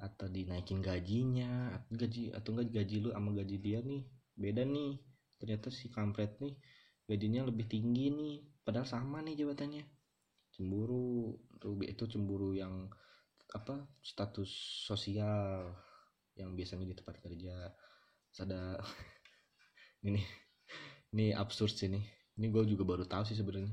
atau 0.00 0.26
dinaikin 0.26 0.82
gajinya 0.82 1.76
atau 1.76 1.94
gaji 1.94 2.22
atau 2.34 2.50
enggak 2.56 2.68
gaji 2.82 2.96
lu 3.04 3.10
sama 3.14 3.30
gaji 3.36 3.56
dia 3.60 3.78
nih 3.84 4.02
beda 4.34 4.62
nih. 4.64 4.98
Ternyata 5.38 5.68
si 5.70 5.92
kampret 5.92 6.40
nih 6.42 6.54
gajinya 7.06 7.46
lebih 7.46 7.66
tinggi 7.68 8.10
nih 8.10 8.34
padahal 8.64 8.88
sama 8.88 9.20
nih 9.20 9.36
jabatannya. 9.44 9.84
Cemburu 10.56 11.36
itu 11.84 12.04
cemburu 12.08 12.56
yang 12.56 12.88
apa 13.52 13.84
status 14.00 14.48
sosial 14.88 15.68
yang 16.34 16.56
biasanya 16.56 16.88
di 16.88 16.96
tempat 16.96 17.20
kerja 17.20 17.68
ada 18.40 18.80
ini 20.08 20.24
ini 21.12 21.36
absurd 21.36 21.76
sih 21.76 21.92
nih 21.92 22.22
ini 22.40 22.48
gue 22.48 22.64
juga 22.64 22.96
baru 22.96 23.04
tahu 23.04 23.28
sih 23.28 23.36
sebenarnya. 23.36 23.72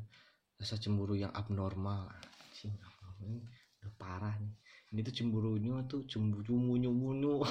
Rasa 0.59 0.75
cemburu 0.75 1.15
yang 1.15 1.31
abnormal. 1.31 2.11
Abnormal 2.59 3.11
ini 3.23 3.39
udah 3.79 3.91
parah 3.95 4.35
nih. 4.35 4.53
Ini 4.89 4.99
tuh 5.05 5.15
cemburunya 5.15 5.73
tuh 5.85 6.01
cemburu 6.09 6.57
munyu 6.57 6.89
munyu 6.89 7.39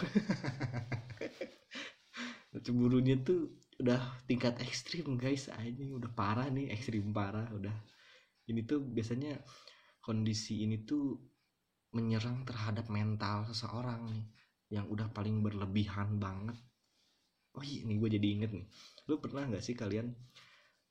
cemburunya 2.67 3.15
tuh 3.23 3.57
udah 3.81 4.21
tingkat 4.29 4.61
ekstrim 4.61 5.17
guys. 5.17 5.49
Ini 5.49 5.97
udah 5.97 6.11
parah 6.12 6.53
nih 6.53 6.69
ekstrim 6.75 7.15
parah 7.15 7.49
udah. 7.57 7.73
Ini 8.49 8.65
tuh 8.69 8.85
biasanya 8.85 9.41
kondisi 10.05 10.67
ini 10.67 10.85
tuh 10.85 11.17
menyerang 11.97 12.45
terhadap 12.45 12.93
mental 12.93 13.49
seseorang 13.49 14.12
nih 14.12 14.25
yang 14.69 14.85
udah 14.93 15.09
paling 15.09 15.41
berlebihan 15.41 16.21
banget 16.21 16.67
oh 17.59 17.65
iya 17.67 17.83
nih 17.83 17.97
gue 17.99 18.11
jadi 18.15 18.29
inget 18.38 18.50
nih. 18.55 18.67
Lu 19.11 19.19
pernah 19.19 19.43
nggak 19.50 19.65
sih 19.67 19.75
kalian 19.75 20.15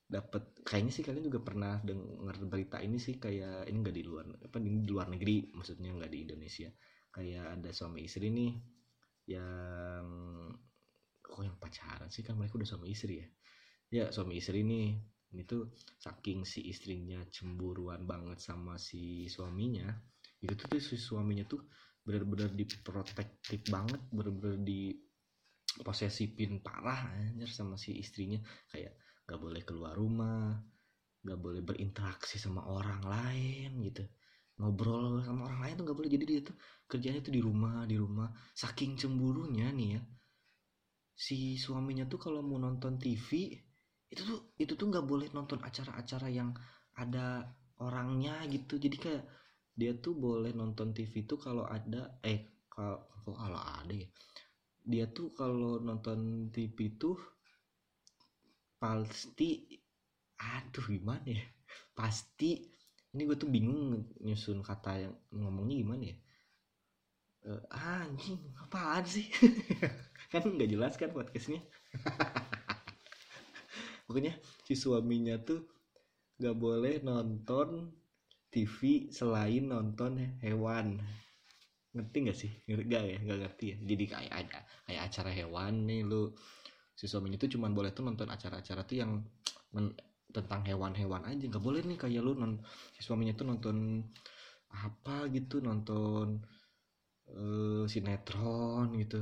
dapat 0.08 0.64
kayaknya 0.64 0.92
sih 0.92 1.04
kalian 1.04 1.28
juga 1.28 1.44
pernah 1.44 1.80
dengar 1.84 2.40
berita 2.48 2.80
ini 2.80 2.96
sih 3.00 3.20
kayak 3.20 3.68
ini 3.68 3.78
nggak 3.84 3.96
di 3.96 4.04
luar 4.08 4.24
apa 4.40 4.60
di 4.60 4.88
luar 4.88 5.08
negeri 5.12 5.52
maksudnya 5.56 5.96
nggak 5.96 6.12
di 6.12 6.20
Indonesia. 6.28 6.70
Kayak 7.16 7.46
ada 7.60 7.70
suami 7.72 8.04
istri 8.04 8.28
nih 8.28 8.52
yang 9.32 10.06
kok 11.24 11.44
yang 11.44 11.56
pacaran 11.60 12.12
sih 12.12 12.24
kan 12.24 12.36
mereka 12.36 12.60
udah 12.60 12.70
suami 12.70 12.92
istri 12.92 13.24
ya? 13.24 13.28
Ya 13.88 14.06
suami 14.12 14.40
istri 14.40 14.68
nih 14.68 15.00
ini 15.32 15.44
tuh 15.44 15.72
saking 16.00 16.48
si 16.48 16.68
istrinya 16.72 17.20
cemburuan 17.32 18.08
banget 18.08 18.40
sama 18.40 18.80
si 18.80 19.28
suaminya 19.28 19.92
itu 20.40 20.54
tuh, 20.56 20.80
si 20.80 20.96
suaminya 20.96 21.44
tuh 21.44 21.68
bener-bener 22.08 22.48
diprotektif 22.56 23.68
banget 23.68 24.00
bener-bener 24.14 24.56
di 24.64 25.07
posesifin 25.84 26.62
parah 26.62 27.14
anjir 27.14 27.50
sama 27.50 27.76
si 27.76 27.98
istrinya. 27.98 28.38
Kayak 28.70 28.98
nggak 29.28 29.40
boleh 29.40 29.62
keluar 29.68 29.94
rumah 29.98 30.56
nggak 31.18 31.40
boleh 31.44 31.62
berinteraksi 31.66 32.40
sama 32.40 32.64
orang 32.70 33.04
lain 33.04 33.84
gitu. 33.84 34.04
Ngobrol 34.58 35.22
sama 35.28 35.52
orang 35.52 35.62
lain 35.66 35.74
tuh 35.78 35.84
nggak 35.86 35.98
boleh. 35.98 36.12
Jadi 36.12 36.26
dia 36.26 36.40
tuh 36.46 36.56
kerjanya 36.88 37.22
tuh 37.22 37.34
di 37.36 37.42
rumah 37.44 37.84
di 37.84 37.96
rumah. 38.00 38.30
Saking 38.56 38.96
cemburunya 38.96 39.70
nih 39.74 39.90
ya 39.98 40.02
si 41.18 41.58
suaminya 41.58 42.06
tuh 42.06 42.22
kalau 42.22 42.46
mau 42.46 42.62
nonton 42.62 43.02
TV 43.02 43.50
itu 44.14 44.22
tuh 44.22 44.54
itu 44.62 44.78
tuh 44.78 44.86
nggak 44.86 45.02
boleh 45.02 45.28
nonton 45.34 45.58
acara-acara 45.66 46.30
yang 46.30 46.54
ada 46.94 47.42
orangnya 47.82 48.46
gitu. 48.48 48.78
Jadi 48.78 48.98
kayak 49.02 49.24
dia 49.74 49.98
tuh 49.98 50.14
boleh 50.14 50.54
nonton 50.54 50.94
TV 50.94 51.26
tuh 51.26 51.42
kalau 51.42 51.66
ada 51.66 52.22
eh 52.22 52.66
kalau 52.70 53.02
kalau 53.26 53.60
ada 53.60 53.94
ya 53.94 54.08
dia 54.88 55.12
tuh 55.12 55.36
kalau 55.36 55.84
nonton 55.84 56.48
TV 56.48 56.96
tuh 56.96 57.20
pasti 58.80 59.68
aduh 60.40 60.88
gimana 60.88 61.28
ya? 61.28 61.44
Pasti 61.92 62.56
ini 63.12 63.22
gue 63.28 63.36
tuh 63.36 63.52
bingung 63.52 64.00
nyusun 64.24 64.64
kata 64.64 65.04
yang 65.04 65.14
ngomongnya 65.36 65.76
gimana 65.84 66.04
ya? 66.08 66.18
Eh, 67.48 67.64
anjing 67.76 68.40
apaan 68.64 69.04
sih? 69.04 69.28
Kan 70.32 70.44
nggak 70.44 70.72
jelas 70.72 71.00
kan 71.00 71.12
podcastnya. 71.16 71.64
Pokoknya 74.08 74.36
si 74.68 74.76
suaminya 74.76 75.40
tuh 75.40 75.64
nggak 76.40 76.58
boleh 76.60 76.96
nonton 77.04 77.92
TV 78.52 79.12
selain 79.12 79.68
nonton 79.68 80.40
hewan 80.44 81.00
ngerti 81.98 82.18
nggak 82.26 82.38
sih? 82.38 82.52
Nggak 82.70 83.02
ya? 83.12 83.18
Nggak 83.26 83.40
ngerti 83.44 83.66
ya? 83.74 83.78
Jadi 83.90 84.04
kayak 84.14 84.34
ada 84.42 84.60
kayak 84.88 85.02
acara 85.10 85.32
hewan 85.34 85.74
nih 85.90 86.02
lu 86.10 86.22
si 87.00 87.06
suaminya 87.12 87.38
tuh 87.44 87.50
cuman 87.56 87.72
boleh 87.78 87.92
tuh 87.98 88.04
nonton 88.08 88.28
acara-acara 88.36 88.82
tuh 88.90 88.98
yang 89.02 89.12
men- 89.76 89.98
tentang 90.36 90.62
hewan-hewan 90.70 91.24
aja. 91.30 91.46
Nggak 91.52 91.64
boleh 91.68 91.82
nih 91.90 91.98
kayak 92.04 92.22
lu 92.26 92.34
non 92.38 92.54
si 92.96 93.02
suaminya 93.06 93.34
tuh 93.40 93.46
nonton 93.52 93.78
apa 94.86 95.16
gitu 95.36 95.56
nonton 95.68 96.28
eh, 97.42 97.84
sinetron 97.94 98.88
gitu. 99.02 99.22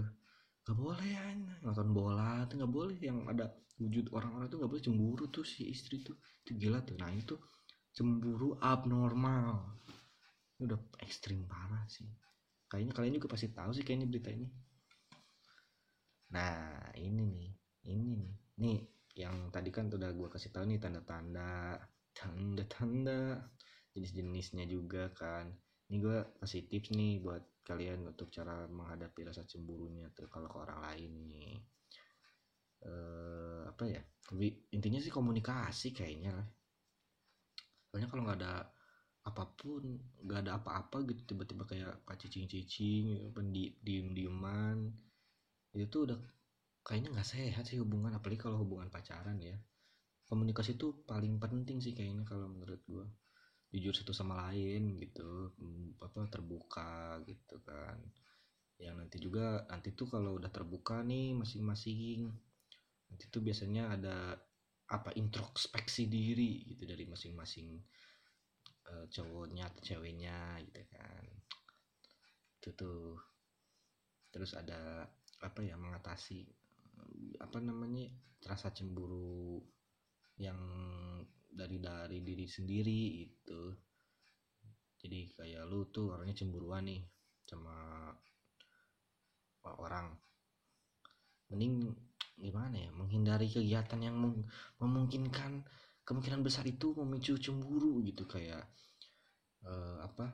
Nggak 0.63 0.77
boleh 0.84 1.08
ya 1.17 1.25
nonton 1.65 1.88
bola 1.98 2.32
tuh 2.50 2.55
nggak 2.60 2.74
boleh. 2.77 2.98
Yang 3.08 3.17
ada 3.32 3.46
wujud 3.82 4.05
orang-orang 4.17 4.48
tuh 4.51 4.58
nggak 4.60 4.72
boleh. 4.72 4.84
Cemburu 4.88 5.24
tuh 5.36 5.46
si 5.53 5.62
istri 5.75 5.96
tuh. 6.08 6.15
Itu 6.44 6.51
gila 6.62 6.79
tuh. 6.88 6.96
Nah 7.01 7.12
itu 7.22 7.36
cemburu 7.96 8.50
abnormal. 8.74 9.50
Ini 10.58 10.63
udah 10.67 10.79
ekstrim 11.05 11.41
parah 11.51 11.86
sih 11.96 12.08
kayaknya 12.75 12.91
kalian 12.91 13.15
juga 13.15 13.32
pasti 13.32 13.48
tahu 13.55 13.72
sih 13.72 13.88
kayaknya 13.88 14.12
berita 14.12 14.29
ini. 14.36 14.51
Nah 16.36 16.91
ini 17.00 17.24
nih 17.24 17.50
ini 17.88 18.03
nih. 18.03 18.27
Nih 18.60 18.77
yang 19.15 19.48
tadi 19.48 19.72
kan 19.72 19.88
udah 19.88 20.12
gue 20.12 20.27
kasih 20.27 20.51
tahu 20.51 20.67
nih 20.67 20.79
tanda-tanda 20.84 21.79
tanda-tanda 22.12 23.39
jenis-jenisnya 23.96 24.67
juga 24.67 25.08
kan. 25.15 25.55
Ini 25.88 25.98
gue 26.03 26.17
kasih 26.44 26.67
tips 26.67 26.91
nih 26.91 27.24
buat 27.24 27.63
kalian 27.63 28.12
untuk 28.12 28.27
cara 28.27 28.67
menghadapi 28.67 29.24
rasa 29.24 29.48
cemburunya 29.48 30.12
tuh 30.12 30.27
kalau 30.27 30.51
ke 30.51 30.58
orang 30.60 30.84
lain 30.84 31.12
nih. 31.32 31.55
Eh 32.84 33.63
apa 33.72 33.84
ya? 33.88 34.03
Intinya 34.75 35.00
sih 35.00 35.15
komunikasi 35.15 35.96
kayaknya 35.96 36.36
lah. 36.36 36.48
Soalnya 37.88 38.12
kalau 38.12 38.27
nggak 38.27 38.39
ada 38.44 38.75
apa 39.25 39.44
pun 39.58 39.84
nggak 40.25 40.39
ada 40.46 40.51
apa-apa 40.62 41.01
gitu 41.10 41.22
tiba-tiba 41.34 41.65
kayak 41.65 42.05
cicing-cicing 42.22 43.34
apa 43.34 43.41
di 43.55 43.74
diem-dieman. 43.82 44.77
Itu 45.74 45.86
tuh 45.94 46.01
udah 46.12 46.20
kayaknya 46.86 47.10
nggak 47.17 47.29
sehat 47.34 47.63
sih 47.70 47.82
hubungan 47.82 48.13
apalagi 48.13 48.39
kalau 48.46 48.62
hubungan 48.62 48.89
pacaran 48.94 49.38
ya. 49.41 49.58
Komunikasi 50.29 50.77
itu 50.77 51.05
paling 51.10 51.38
penting 51.41 51.77
sih 51.82 51.94
kayaknya 51.98 52.24
kalau 52.25 52.48
menurut 52.50 52.82
gua. 52.86 53.05
Jujur 53.74 53.91
satu 53.91 54.13
sama 54.15 54.39
lain 54.50 54.96
gitu 55.03 55.51
Hmm, 55.60 55.98
apa 56.00 56.29
terbuka 56.29 57.20
gitu 57.25 57.60
kan. 57.65 57.98
Yang 58.77 58.96
nanti 59.01 59.17
juga 59.20 59.65
nanti 59.72 59.89
tuh 59.98 60.08
kalau 60.12 60.38
udah 60.38 60.51
terbuka 60.53 61.01
nih 61.01 61.34
masing-masing 61.36 62.29
nanti 63.10 63.24
tuh 63.32 63.41
biasanya 63.46 63.84
ada 63.96 64.17
apa 64.86 65.10
introspeksi 65.17 66.05
diri 66.05 66.62
gitu 66.70 66.86
dari 66.86 67.10
masing-masing 67.10 67.82
eh, 68.92 69.06
cowoknya 69.10 69.70
atau 69.70 69.82
ceweknya 69.82 70.62
gitu 70.65 70.82
kan. 70.94 71.24
Itu 72.62 72.70
tuh. 72.74 73.18
Terus 74.34 74.51
ada 74.58 75.08
apa 75.42 75.60
ya 75.63 75.75
mengatasi 75.80 76.39
eh, 76.44 77.34
apa 77.42 77.58
namanya 77.62 78.10
rasa 78.46 78.70
cemburu 78.75 79.62
yang 80.38 80.60
dari 81.56 81.80
dari 81.80 82.20
diri 82.20 82.46
sendiri 82.46 83.24
itu. 83.24 83.62
Jadi 85.00 85.20
kayak 85.38 85.70
lu 85.70 85.88
tuh 85.94 86.18
orangnya 86.18 86.36
cemburuan 86.36 86.89
nih 86.89 87.01
sama 87.46 88.10
orang. 89.65 90.13
Mending 91.50 91.94
gimana 92.36 92.75
ya 92.75 92.92
menghindari 92.92 93.48
kegiatan 93.48 94.01
yang 94.04 94.20
mem- 94.20 94.44
memungkinkan 94.82 95.63
kemungkinan 96.05 96.45
besar 96.45 96.63
itu 96.69 96.93
memicu 96.93 97.35
cemburu 97.41 98.00
gitu 98.05 98.29
kayak 98.29 98.63
eh, 99.65 99.97
apa 100.05 100.25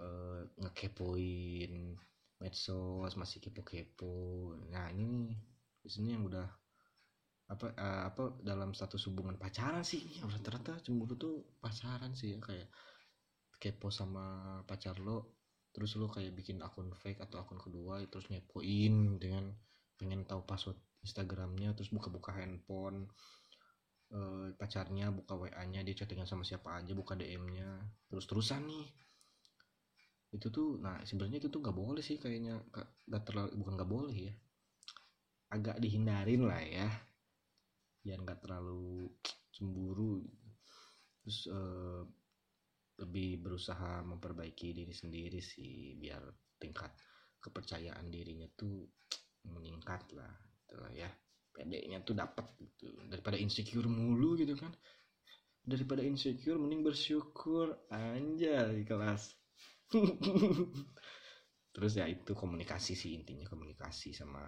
eh, 0.00 0.42
ngekepoin 0.56 1.94
medsos 2.40 3.12
masih 3.20 3.38
kepo-kepo. 3.44 4.56
Nah 4.72 4.88
ini 4.88 5.04
nih 5.28 5.36
biasanya 5.84 6.10
yang 6.16 6.24
udah 6.24 6.48
apa 7.50 7.66
eh, 7.76 8.02
apa 8.08 8.22
dalam 8.40 8.72
status 8.72 9.10
hubungan 9.10 9.36
pacaran 9.36 9.84
sih 9.84 10.00
rata-rata 10.22 10.80
cemburu 10.80 11.14
tuh 11.18 11.34
pacaran 11.60 12.14
sih 12.16 12.32
ya 12.32 12.38
kayak 12.38 12.70
kepo 13.60 13.92
sama 13.92 14.56
pacar 14.64 14.96
lo 15.02 15.36
terus 15.74 15.98
lo 16.00 16.08
kayak 16.08 16.32
bikin 16.34 16.62
akun 16.64 16.94
fake 16.94 17.20
atau 17.20 17.42
akun 17.42 17.60
kedua 17.60 18.02
terus 18.08 18.26
ngepoin 18.30 19.20
dengan 19.20 19.52
pengen 19.98 20.24
tahu 20.24 20.46
password 20.46 20.78
Instagramnya 21.04 21.76
terus 21.76 21.92
buka-buka 21.92 22.32
handphone 22.32 23.10
eh, 24.18 24.48
pacarnya 24.60 25.06
buka 25.18 25.34
WA-nya 25.40 25.80
dia 25.86 25.94
chattingan 25.98 26.28
sama 26.30 26.44
siapa 26.48 26.68
aja 26.78 26.92
buka 27.00 27.12
DM-nya 27.20 27.68
terus 28.10 28.24
terusan 28.30 28.62
nih. 28.70 28.86
Itu 30.36 30.46
tuh 30.56 30.68
nah 30.84 30.96
sebenarnya 31.08 31.38
itu 31.42 31.48
tuh 31.54 31.60
nggak 31.62 31.76
boleh 31.82 32.02
sih 32.08 32.16
kayaknya. 32.22 32.54
Nggak- 33.06 33.24
terlalu 33.26 33.50
bukan 33.60 33.72
nggak 33.78 33.90
boleh 33.94 34.16
ya. 34.28 34.34
Agak 35.54 35.76
dihindarin 35.82 36.42
lah 36.48 36.62
ya. 36.76 36.88
Biar 38.04 38.18
nggak 38.24 38.40
terlalu 38.44 39.08
cemburu. 39.54 40.24
Terus 41.20 41.38
eh, 41.52 42.02
lebih 43.00 43.40
berusaha 43.44 44.04
memperbaiki 44.04 44.68
diri 44.76 44.94
sendiri 44.94 45.40
sih. 45.40 45.96
Biar 45.96 46.22
tingkat 46.60 46.92
kepercayaan 47.40 48.06
dirinya 48.12 48.48
tuh 48.52 48.84
meningkat 49.48 50.04
lah 50.12 50.32
gitu 50.60 50.76
lah 50.76 50.92
ya 50.92 51.08
pedenya 51.50 52.00
tuh 52.02 52.16
dapat 52.16 52.46
gitu. 52.58 52.90
Daripada 53.06 53.36
insecure 53.36 53.86
mulu 53.86 54.38
gitu 54.38 54.56
kan. 54.56 54.72
Daripada 55.60 56.00
insecure 56.00 56.56
mending 56.56 56.82
bersyukur 56.82 57.86
anjay 57.92 58.82
kelas. 58.86 59.36
Terus 61.74 61.92
ya 61.94 62.06
itu 62.10 62.34
komunikasi 62.34 62.98
sih 62.98 63.14
intinya 63.14 63.46
komunikasi 63.46 64.10
sama 64.10 64.46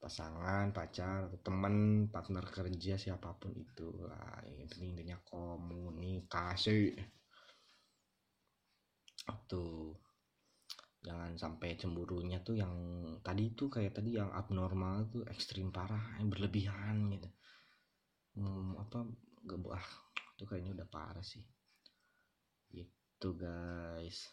pasangan 0.00 0.72
pacar 0.72 1.28
teman 1.44 2.08
partner 2.08 2.48
kerja 2.48 2.96
siapa 2.96 3.36
pun 3.36 3.52
itu. 3.52 3.88
Lah 4.04 4.40
penting 4.70 4.96
intinya 4.96 5.18
komunikasi. 5.26 6.96
Tuh 9.50 10.09
jangan 11.00 11.32
sampai 11.40 11.80
cemburunya 11.80 12.44
tuh 12.44 12.60
yang 12.60 12.76
tadi 13.24 13.56
tuh 13.56 13.72
kayak 13.72 13.96
tadi 13.96 14.20
yang 14.20 14.28
abnormal 14.36 15.08
tuh 15.08 15.24
ekstrim 15.32 15.72
parah 15.72 16.20
yang 16.20 16.28
berlebihan 16.28 17.08
gitu. 17.16 17.28
Hmm, 18.36 18.76
apa 18.76 19.08
gak 19.48 19.58
ah 19.72 19.88
itu 20.36 20.44
kayaknya 20.44 20.76
udah 20.76 20.88
parah 20.92 21.24
sih. 21.24 21.40
Gitu 22.68 23.28
guys. 23.32 24.28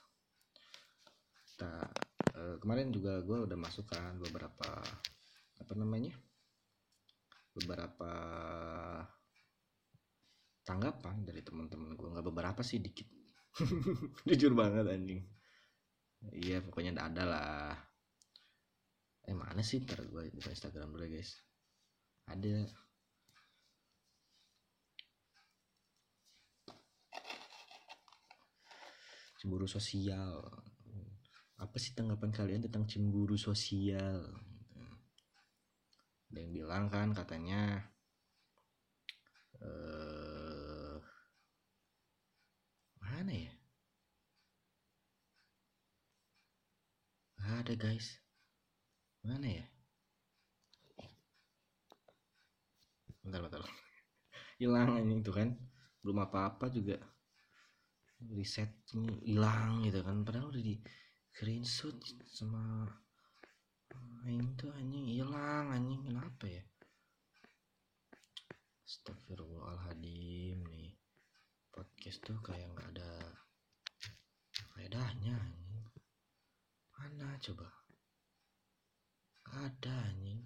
Nah, 1.64 1.88
eh, 2.36 2.56
kemarin 2.60 2.92
juga 2.92 3.24
gue 3.24 3.48
udah 3.48 3.58
masukkan 3.58 4.20
beberapa 4.20 4.84
apa 5.58 5.74
namanya 5.74 6.14
beberapa 7.58 8.12
tanggapan 10.68 11.26
dari 11.26 11.42
teman-teman 11.42 11.96
gue 11.96 12.08
nggak 12.12 12.28
beberapa 12.28 12.60
sih 12.60 12.84
dikit. 12.84 13.08
Jujur 14.28 14.52
banget 14.52 14.86
anjing 14.92 15.37
iya 16.34 16.64
pokoknya 16.64 16.98
ada 16.98 17.24
lah. 17.24 17.72
Eh 19.28 19.36
mana 19.36 19.60
sih 19.60 19.84
ntar 19.84 20.04
gue 20.08 20.32
buka 20.32 20.50
Instagram 20.52 20.96
dulu 20.96 21.04
ya 21.08 21.20
guys? 21.20 21.32
Ada. 22.28 22.68
Cemburu 29.38 29.68
sosial. 29.70 30.44
Apa 31.58 31.76
sih 31.82 31.92
tanggapan 31.98 32.32
kalian 32.32 32.62
tentang 32.66 32.86
cemburu 32.86 33.36
sosial? 33.36 34.48
Ada 36.28 36.38
yang 36.44 36.52
bilang 36.54 36.86
kan 36.92 37.16
katanya 37.16 37.82
eh 39.58 41.02
mana 43.02 43.34
ya 43.34 43.57
Nggak 47.48 47.64
ada 47.64 47.74
guys. 47.80 48.20
Mana 49.24 49.48
ya? 49.48 49.64
Bentar 53.24 53.40
bentar. 53.40 53.64
Hilang 54.60 55.00
ini 55.00 55.24
itu 55.24 55.32
kan. 55.32 55.56
Belum 56.04 56.28
apa-apa 56.28 56.68
juga. 56.68 57.00
Riset 58.20 58.84
ini 59.00 59.32
hilang 59.32 59.80
gitu 59.88 60.04
kan. 60.04 60.28
Padahal 60.28 60.52
udah 60.52 60.60
di 60.60 60.76
screenshot 61.32 61.96
sama 62.28 62.84
ini 64.28 64.52
tuh 64.60 64.76
anjing. 64.76 65.08
Hilang 65.08 65.72
anjing. 65.72 66.04
Kenapa 66.04 66.52
ya? 66.52 66.68
Astagfirullahaladzim 68.84 70.68
nih. 70.68 71.00
Podcast 71.72 72.28
tuh 72.28 72.44
kayak 72.44 72.76
nggak 72.76 72.92
ada 72.92 73.12
faedahnya 74.76 75.40
mana 76.98 77.38
coba? 77.40 77.70
Ada 79.48 79.94
anjing. 80.12 80.44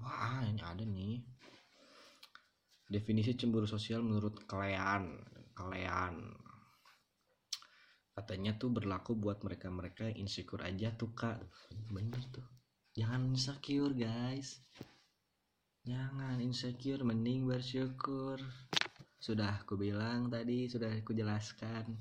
Wah 0.00 0.42
ini 0.46 0.62
ada 0.62 0.84
nih. 0.84 1.22
Definisi 2.88 3.36
cemburu 3.36 3.68
sosial 3.68 4.00
menurut 4.00 4.48
kalian 4.48 5.20
kalian 5.52 6.14
katanya 8.16 8.56
tuh 8.58 8.74
berlaku 8.74 9.14
buat 9.14 9.46
mereka-mereka 9.46 10.10
yang 10.10 10.26
insecure 10.26 10.64
aja 10.64 10.90
tuh 10.96 11.12
kak. 11.14 11.38
Bener 11.92 12.18
tuh. 12.32 12.46
Jangan 12.98 13.30
insecure 13.30 13.94
guys. 13.94 14.58
Jangan 15.86 16.42
insecure 16.42 17.06
mending 17.06 17.46
bersyukur. 17.46 18.42
Sudah 19.18 19.62
aku 19.62 19.78
bilang 19.78 20.30
tadi 20.30 20.66
sudah 20.66 20.90
aku 20.94 21.14
jelaskan 21.14 21.98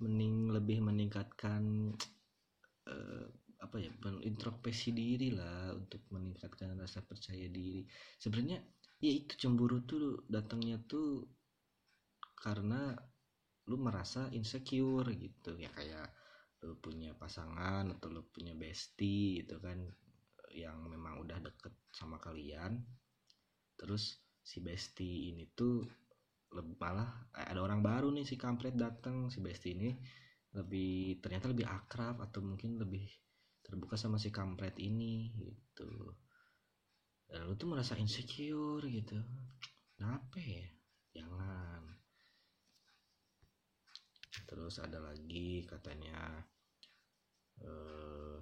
mending 0.00 0.50
lebih 0.50 0.80
meningkatkan 0.80 1.92
eh, 2.88 3.26
apa 3.60 3.76
ya 3.76 3.92
introspeksi 4.24 4.96
diri 4.96 5.36
lah 5.36 5.76
untuk 5.76 6.00
meningkatkan 6.08 6.80
rasa 6.80 7.04
percaya 7.04 7.44
diri. 7.46 7.84
Sebenarnya 8.16 8.58
ya 9.00 9.12
itu 9.12 9.36
cemburu 9.36 9.84
tuh 9.84 10.24
datangnya 10.26 10.80
tuh 10.88 11.28
karena 12.40 12.96
lu 13.68 13.76
merasa 13.76 14.32
insecure 14.32 15.12
gitu. 15.12 15.60
Ya 15.60 15.68
kayak 15.76 16.08
lu 16.64 16.76
punya 16.80 17.12
pasangan 17.16 17.88
atau 17.96 18.08
lu 18.08 18.24
punya 18.32 18.56
bestie 18.56 19.44
gitu 19.44 19.60
kan 19.60 19.80
yang 20.50 20.80
memang 20.88 21.20
udah 21.20 21.38
deket 21.44 21.76
sama 21.92 22.16
kalian. 22.16 22.80
Terus 23.76 24.18
si 24.40 24.64
Besti 24.64 25.30
ini 25.30 25.46
tuh 25.52 25.84
malah 26.52 27.30
eh, 27.38 27.46
ada 27.46 27.60
orang 27.62 27.80
baru 27.80 28.10
nih 28.10 28.26
si 28.26 28.34
kampret 28.34 28.74
datang 28.74 29.30
si 29.30 29.38
Besti 29.38 29.74
ini. 29.74 29.90
Lebih 30.50 31.22
ternyata 31.22 31.46
lebih 31.46 31.66
akrab 31.66 32.18
atau 32.26 32.42
mungkin 32.42 32.74
lebih 32.74 33.06
terbuka 33.62 33.94
sama 33.94 34.18
si 34.18 34.34
kampret 34.34 34.74
ini 34.82 35.30
gitu. 35.38 35.90
Dan 37.30 37.46
lu 37.46 37.54
tuh 37.54 37.70
merasa 37.70 37.94
insecure 37.94 38.82
gitu. 38.90 39.14
Kenapa 39.94 40.42
ya? 40.42 40.66
Jangan. 41.14 41.82
Terus 44.50 44.82
ada 44.82 44.98
lagi 44.98 45.62
katanya 45.62 46.42
eh 47.62 48.38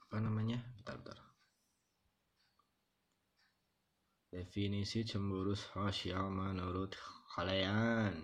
apa 0.00 0.16
namanya? 0.16 0.58
Bentar 0.80 0.96
bentar 0.96 1.29
definisi 4.34 4.98
cemburu 5.10 5.54
sosial 5.66 6.24
menurut 6.40 6.92
kalian. 7.34 8.14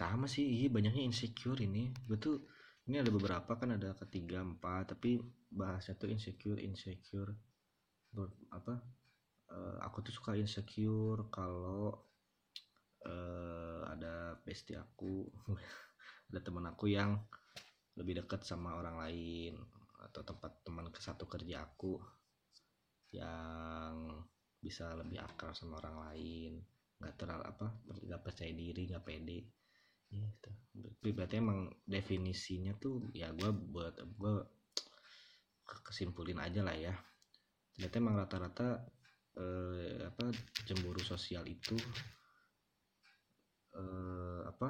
Sama 0.00 0.26
sih 0.34 0.44
iya 0.56 0.68
banyaknya 0.76 1.02
insecure 1.10 1.60
ini. 1.68 1.82
Gue 2.06 2.18
tuh 2.26 2.36
ini 2.86 2.96
ada 3.02 3.10
beberapa 3.16 3.52
kan 3.60 3.70
ada 3.76 3.90
ketiga 4.02 4.38
empat 4.50 4.82
tapi 4.94 5.10
bahasnya 5.60 5.94
tuh 6.00 6.08
insecure 6.14 6.60
insecure. 6.68 7.32
Ber- 8.16 8.38
apa 8.58 8.74
eh, 9.54 9.76
aku 9.86 9.98
tuh 10.06 10.14
suka 10.18 10.32
insecure 10.44 11.22
kalau 11.36 11.84
eh, 13.10 13.80
ada 13.92 14.14
bestie 14.44 14.76
aku 14.78 15.24
ada 16.30 16.40
teman 16.46 16.66
aku 16.70 16.86
yang 16.90 17.10
lebih 17.98 18.14
dekat 18.24 18.42
sama 18.50 18.76
orang 18.80 18.96
lain 19.04 19.54
atau 20.06 20.22
tempat 20.26 20.52
teman 20.66 20.86
ke 20.94 21.00
satu 21.02 21.24
kerja 21.28 21.64
aku 21.66 21.98
yang 23.14 24.22
bisa 24.58 24.96
lebih 24.98 25.22
akrab 25.22 25.54
sama 25.54 25.78
orang 25.78 25.96
lain 26.10 26.52
nggak 26.96 27.14
terlalu 27.20 27.44
apa 27.44 27.66
nggak 27.86 28.22
percaya 28.24 28.52
diri 28.52 28.88
nggak 28.88 29.04
pede. 29.04 29.38
Gitu. 30.06 30.50
Berarti- 30.72 31.14
berarti 31.14 31.34
emang 31.38 31.60
definisinya 31.84 32.72
tuh 32.78 33.10
ya 33.12 33.30
gue 33.34 33.50
buat 33.52 33.94
gue 34.16 34.34
kesimpulin 35.86 36.40
aja 36.40 36.62
lah 36.62 36.76
ya. 36.76 36.94
Ternyata 37.74 37.94
emang 38.00 38.14
rata-rata 38.16 38.68
eh, 39.36 40.00
apa 40.08 40.32
cemburu 40.64 41.02
sosial 41.04 41.44
itu 41.44 41.76
eh, 43.76 44.40
apa 44.48 44.68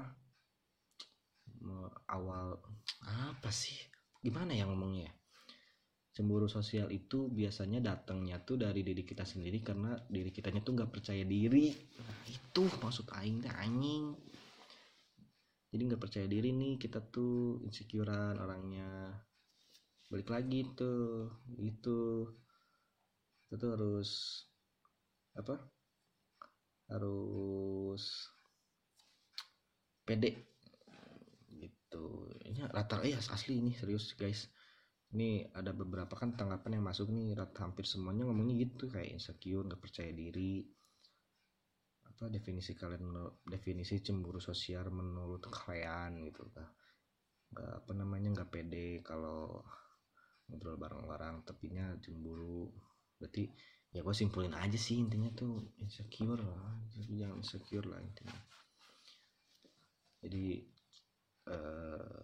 awal 2.10 2.58
apa 3.06 3.50
sih? 3.50 3.76
Gimana 4.22 4.54
ya 4.54 4.66
ngomongnya 4.66 5.06
ya? 5.06 5.12
Cemburu 6.16 6.48
sosial 6.48 6.88
itu 6.88 7.28
biasanya 7.28 7.84
datangnya 7.84 8.40
tuh 8.40 8.56
dari 8.56 8.80
diri 8.80 9.04
kita 9.04 9.28
sendiri 9.28 9.60
karena 9.60 10.00
diri 10.08 10.32
kitanya 10.32 10.64
tuh 10.64 10.72
nggak 10.72 10.88
percaya 10.88 11.20
diri. 11.28 11.68
Nah, 11.76 12.24
itu 12.32 12.62
maksud 12.80 13.12
aing 13.12 13.44
teh 13.44 13.52
anjing. 13.52 14.16
Jadi 15.68 15.82
nggak 15.92 16.00
percaya 16.00 16.24
diri 16.24 16.56
nih 16.56 16.80
kita 16.80 17.04
tuh 17.12 17.60
insecurean 17.68 18.40
orangnya. 18.40 19.12
Balik 20.08 20.32
lagi 20.32 20.64
tuh 20.72 21.28
itu 21.60 22.24
kita 23.44 23.60
tuh 23.60 23.70
harus 23.76 24.40
apa? 25.36 25.68
Harus 26.88 28.32
pede. 30.00 30.32
Gitu. 31.52 32.04
Ini 32.40 32.72
rata 32.72 33.04
iya 33.04 33.20
asli 33.20 33.60
ini 33.60 33.76
serius 33.76 34.16
guys 34.16 34.48
ini 35.14 35.46
ada 35.54 35.70
beberapa 35.70 36.18
kan 36.18 36.34
tanggapan 36.34 36.80
yang 36.80 36.84
masuk 36.90 37.06
nih 37.14 37.38
hampir 37.62 37.86
semuanya 37.86 38.26
ngomongnya 38.26 38.66
gitu 38.66 38.90
kayak 38.90 39.14
insecure 39.14 39.62
nggak 39.62 39.78
percaya 39.78 40.10
diri. 40.10 40.66
Apa 42.10 42.32
definisi 42.32 42.72
kalian 42.74 43.14
definisi 43.46 44.02
cemburu 44.02 44.42
sosial 44.42 44.90
menurut 44.90 45.46
kalian 45.46 46.26
gitu 46.26 46.48
kah 46.50 46.66
nggak 47.54 47.72
apa 47.86 47.92
namanya 47.94 48.28
nggak 48.34 48.50
pede 48.50 49.04
kalau 49.06 49.62
ngobrol 50.50 50.74
bareng-bareng 50.78 51.46
tepinya 51.46 51.94
cemburu. 52.02 52.66
Berarti 53.20 53.46
ya 53.94 54.02
gue 54.02 54.14
simpulin 54.14 54.52
aja 54.58 54.76
sih 54.76 54.98
intinya 54.98 55.30
tuh 55.32 55.70
insecure 55.78 56.42
lah. 56.42 56.74
Jadi 56.98 57.12
jangan 57.22 57.38
insecure 57.40 57.86
lah 57.86 58.00
intinya. 58.02 58.40
Jadi 60.24 60.46
eh 61.46 62.15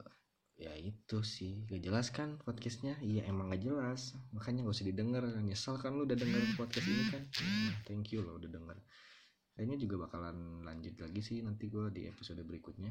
itu 0.82 1.22
sih. 1.22 1.62
Gak 1.70 1.82
jelas 1.86 2.10
kan 2.10 2.42
podcastnya? 2.42 2.98
Iya 2.98 3.30
emang 3.30 3.54
gak 3.54 3.62
jelas. 3.62 4.18
Makanya 4.34 4.66
gak 4.66 4.74
usah 4.74 4.88
didengar. 4.90 5.22
Nyesal 5.38 5.78
kan 5.78 5.94
lu 5.94 6.02
udah 6.02 6.18
denger 6.18 6.42
podcast 6.58 6.86
ini 6.90 7.04
kan? 7.14 7.22
Nah, 7.30 7.76
thank 7.86 8.10
you 8.10 8.26
lo 8.26 8.36
udah 8.36 8.50
denger. 8.50 8.76
Kayaknya 9.54 9.76
juga 9.78 9.94
bakalan 10.08 10.66
lanjut 10.66 10.98
lagi 10.98 11.20
sih 11.22 11.38
nanti 11.46 11.70
gue 11.70 11.86
di 11.94 12.10
episode 12.10 12.42
berikutnya. 12.42 12.90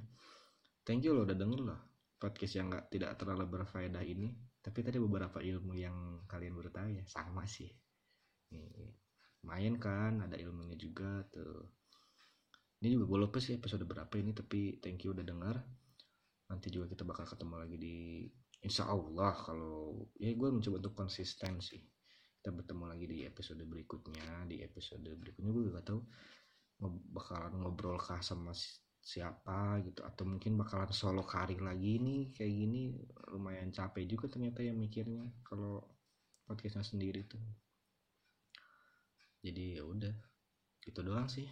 Thank 0.87 1.03
you 1.03 1.11
lo 1.11 1.27
udah 1.27 1.35
denger 1.35 1.59
loh 1.59 1.81
podcast 2.21 2.53
yang 2.55 2.69
gak 2.71 2.87
tidak 2.93 3.17
terlalu 3.19 3.59
berfaedah 3.59 4.05
ini. 4.05 4.31
Tapi 4.61 4.79
tadi 4.85 5.01
beberapa 5.01 5.41
ilmu 5.41 5.73
yang 5.73 6.23
kalian 6.29 6.53
baru 6.53 6.69
tahu 6.69 6.89
ya 7.01 7.03
sama 7.09 7.43
sih. 7.49 7.67
Nih 8.53 8.95
main 9.41 9.73
kan 9.81 10.21
ada 10.21 10.37
ilmunya 10.37 10.77
juga 10.77 11.25
tuh. 11.33 11.65
Ini 12.81 12.93
juga 12.93 13.05
gue 13.09 13.19
lupa 13.25 13.37
sih 13.41 13.57
episode 13.57 13.85
berapa 13.89 14.13
ini 14.21 14.37
tapi 14.37 14.77
thank 14.81 15.01
you 15.05 15.17
udah 15.17 15.25
denger 15.25 15.80
nanti 16.51 16.67
juga 16.67 16.91
kita 16.91 17.07
bakal 17.07 17.23
ketemu 17.23 17.55
lagi 17.55 17.77
di 17.79 18.27
insya 18.67 18.91
Allah 18.91 19.31
kalau 19.39 20.03
ya 20.19 20.35
gue 20.35 20.49
mencoba 20.51 20.83
untuk 20.83 20.95
konsisten 20.99 21.63
sih. 21.63 21.79
Kita 22.41 22.51
bertemu 22.51 22.83
lagi 22.91 23.05
di 23.07 23.17
episode 23.23 23.63
berikutnya 23.63 24.43
di 24.51 24.59
episode 24.65 25.07
berikutnya 25.07 25.51
gue 25.55 25.71
gak 25.71 25.87
tahu 25.87 26.01
bakalan 27.13 27.61
ngobrol 27.61 28.01
kah 28.01 28.19
sama 28.19 28.51
si- 28.51 28.83
siapa 28.99 29.79
gitu. 29.87 30.03
Atau 30.03 30.27
mungkin 30.27 30.59
bakalan 30.59 30.91
solo 30.91 31.23
karir 31.23 31.63
lagi 31.63 31.97
nih 32.03 32.35
kayak 32.35 32.51
gini. 32.51 32.99
Lumayan 33.31 33.71
capek 33.71 34.03
juga 34.09 34.27
ternyata 34.27 34.59
ya 34.59 34.75
mikirnya 34.75 35.23
kalau 35.47 35.79
podcastnya 36.43 36.83
sendiri 36.83 37.23
tuh. 37.29 37.41
Jadi 39.41 39.79
ya 39.79 39.87
udah 39.87 40.13
gitu 40.83 40.99
doang 41.01 41.29
sih. 41.29 41.47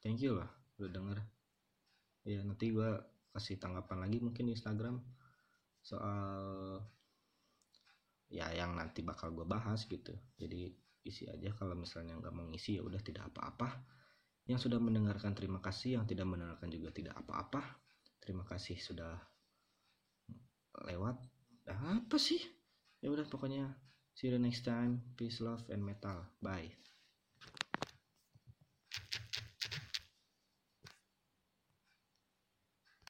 Thank 0.00 0.24
you 0.24 0.36
lah 0.36 0.48
udah 0.80 0.90
denger. 0.92 1.18
Ya 2.28 2.40
nanti 2.44 2.72
gua 2.72 3.00
kasih 3.32 3.60
tanggapan 3.60 4.04
lagi 4.04 4.18
mungkin 4.18 4.50
Instagram 4.50 5.00
soal 5.82 6.80
ya 8.28 8.52
yang 8.52 8.76
nanti 8.76 9.00
bakal 9.00 9.32
gue 9.32 9.48
bahas 9.48 9.88
gitu. 9.88 10.12
Jadi 10.36 10.68
isi 11.04 11.24
aja 11.24 11.48
kalau 11.56 11.72
misalnya 11.72 12.20
nggak 12.20 12.34
mau 12.34 12.44
ngisi 12.48 12.76
ya 12.76 12.82
udah 12.84 13.00
tidak 13.00 13.32
apa-apa. 13.32 13.84
Yang 14.48 14.68
sudah 14.68 14.80
mendengarkan 14.80 15.32
terima 15.36 15.60
kasih. 15.60 16.00
Yang 16.00 16.16
tidak 16.16 16.26
mendengarkan 16.28 16.68
juga 16.72 16.88
tidak 16.92 17.16
apa-apa. 17.20 17.60
Terima 18.20 18.44
kasih 18.44 18.76
sudah 18.76 19.16
lewat. 20.88 21.16
Apa 21.68 22.16
sih? 22.16 22.40
Ya 23.00 23.12
udah 23.12 23.28
pokoknya 23.28 23.76
see 24.16 24.28
you 24.28 24.36
the 24.36 24.40
next 24.40 24.64
time. 24.64 25.04
Peace 25.16 25.40
love 25.40 25.64
and 25.72 25.84
metal. 25.84 26.28
Bye 26.40 26.87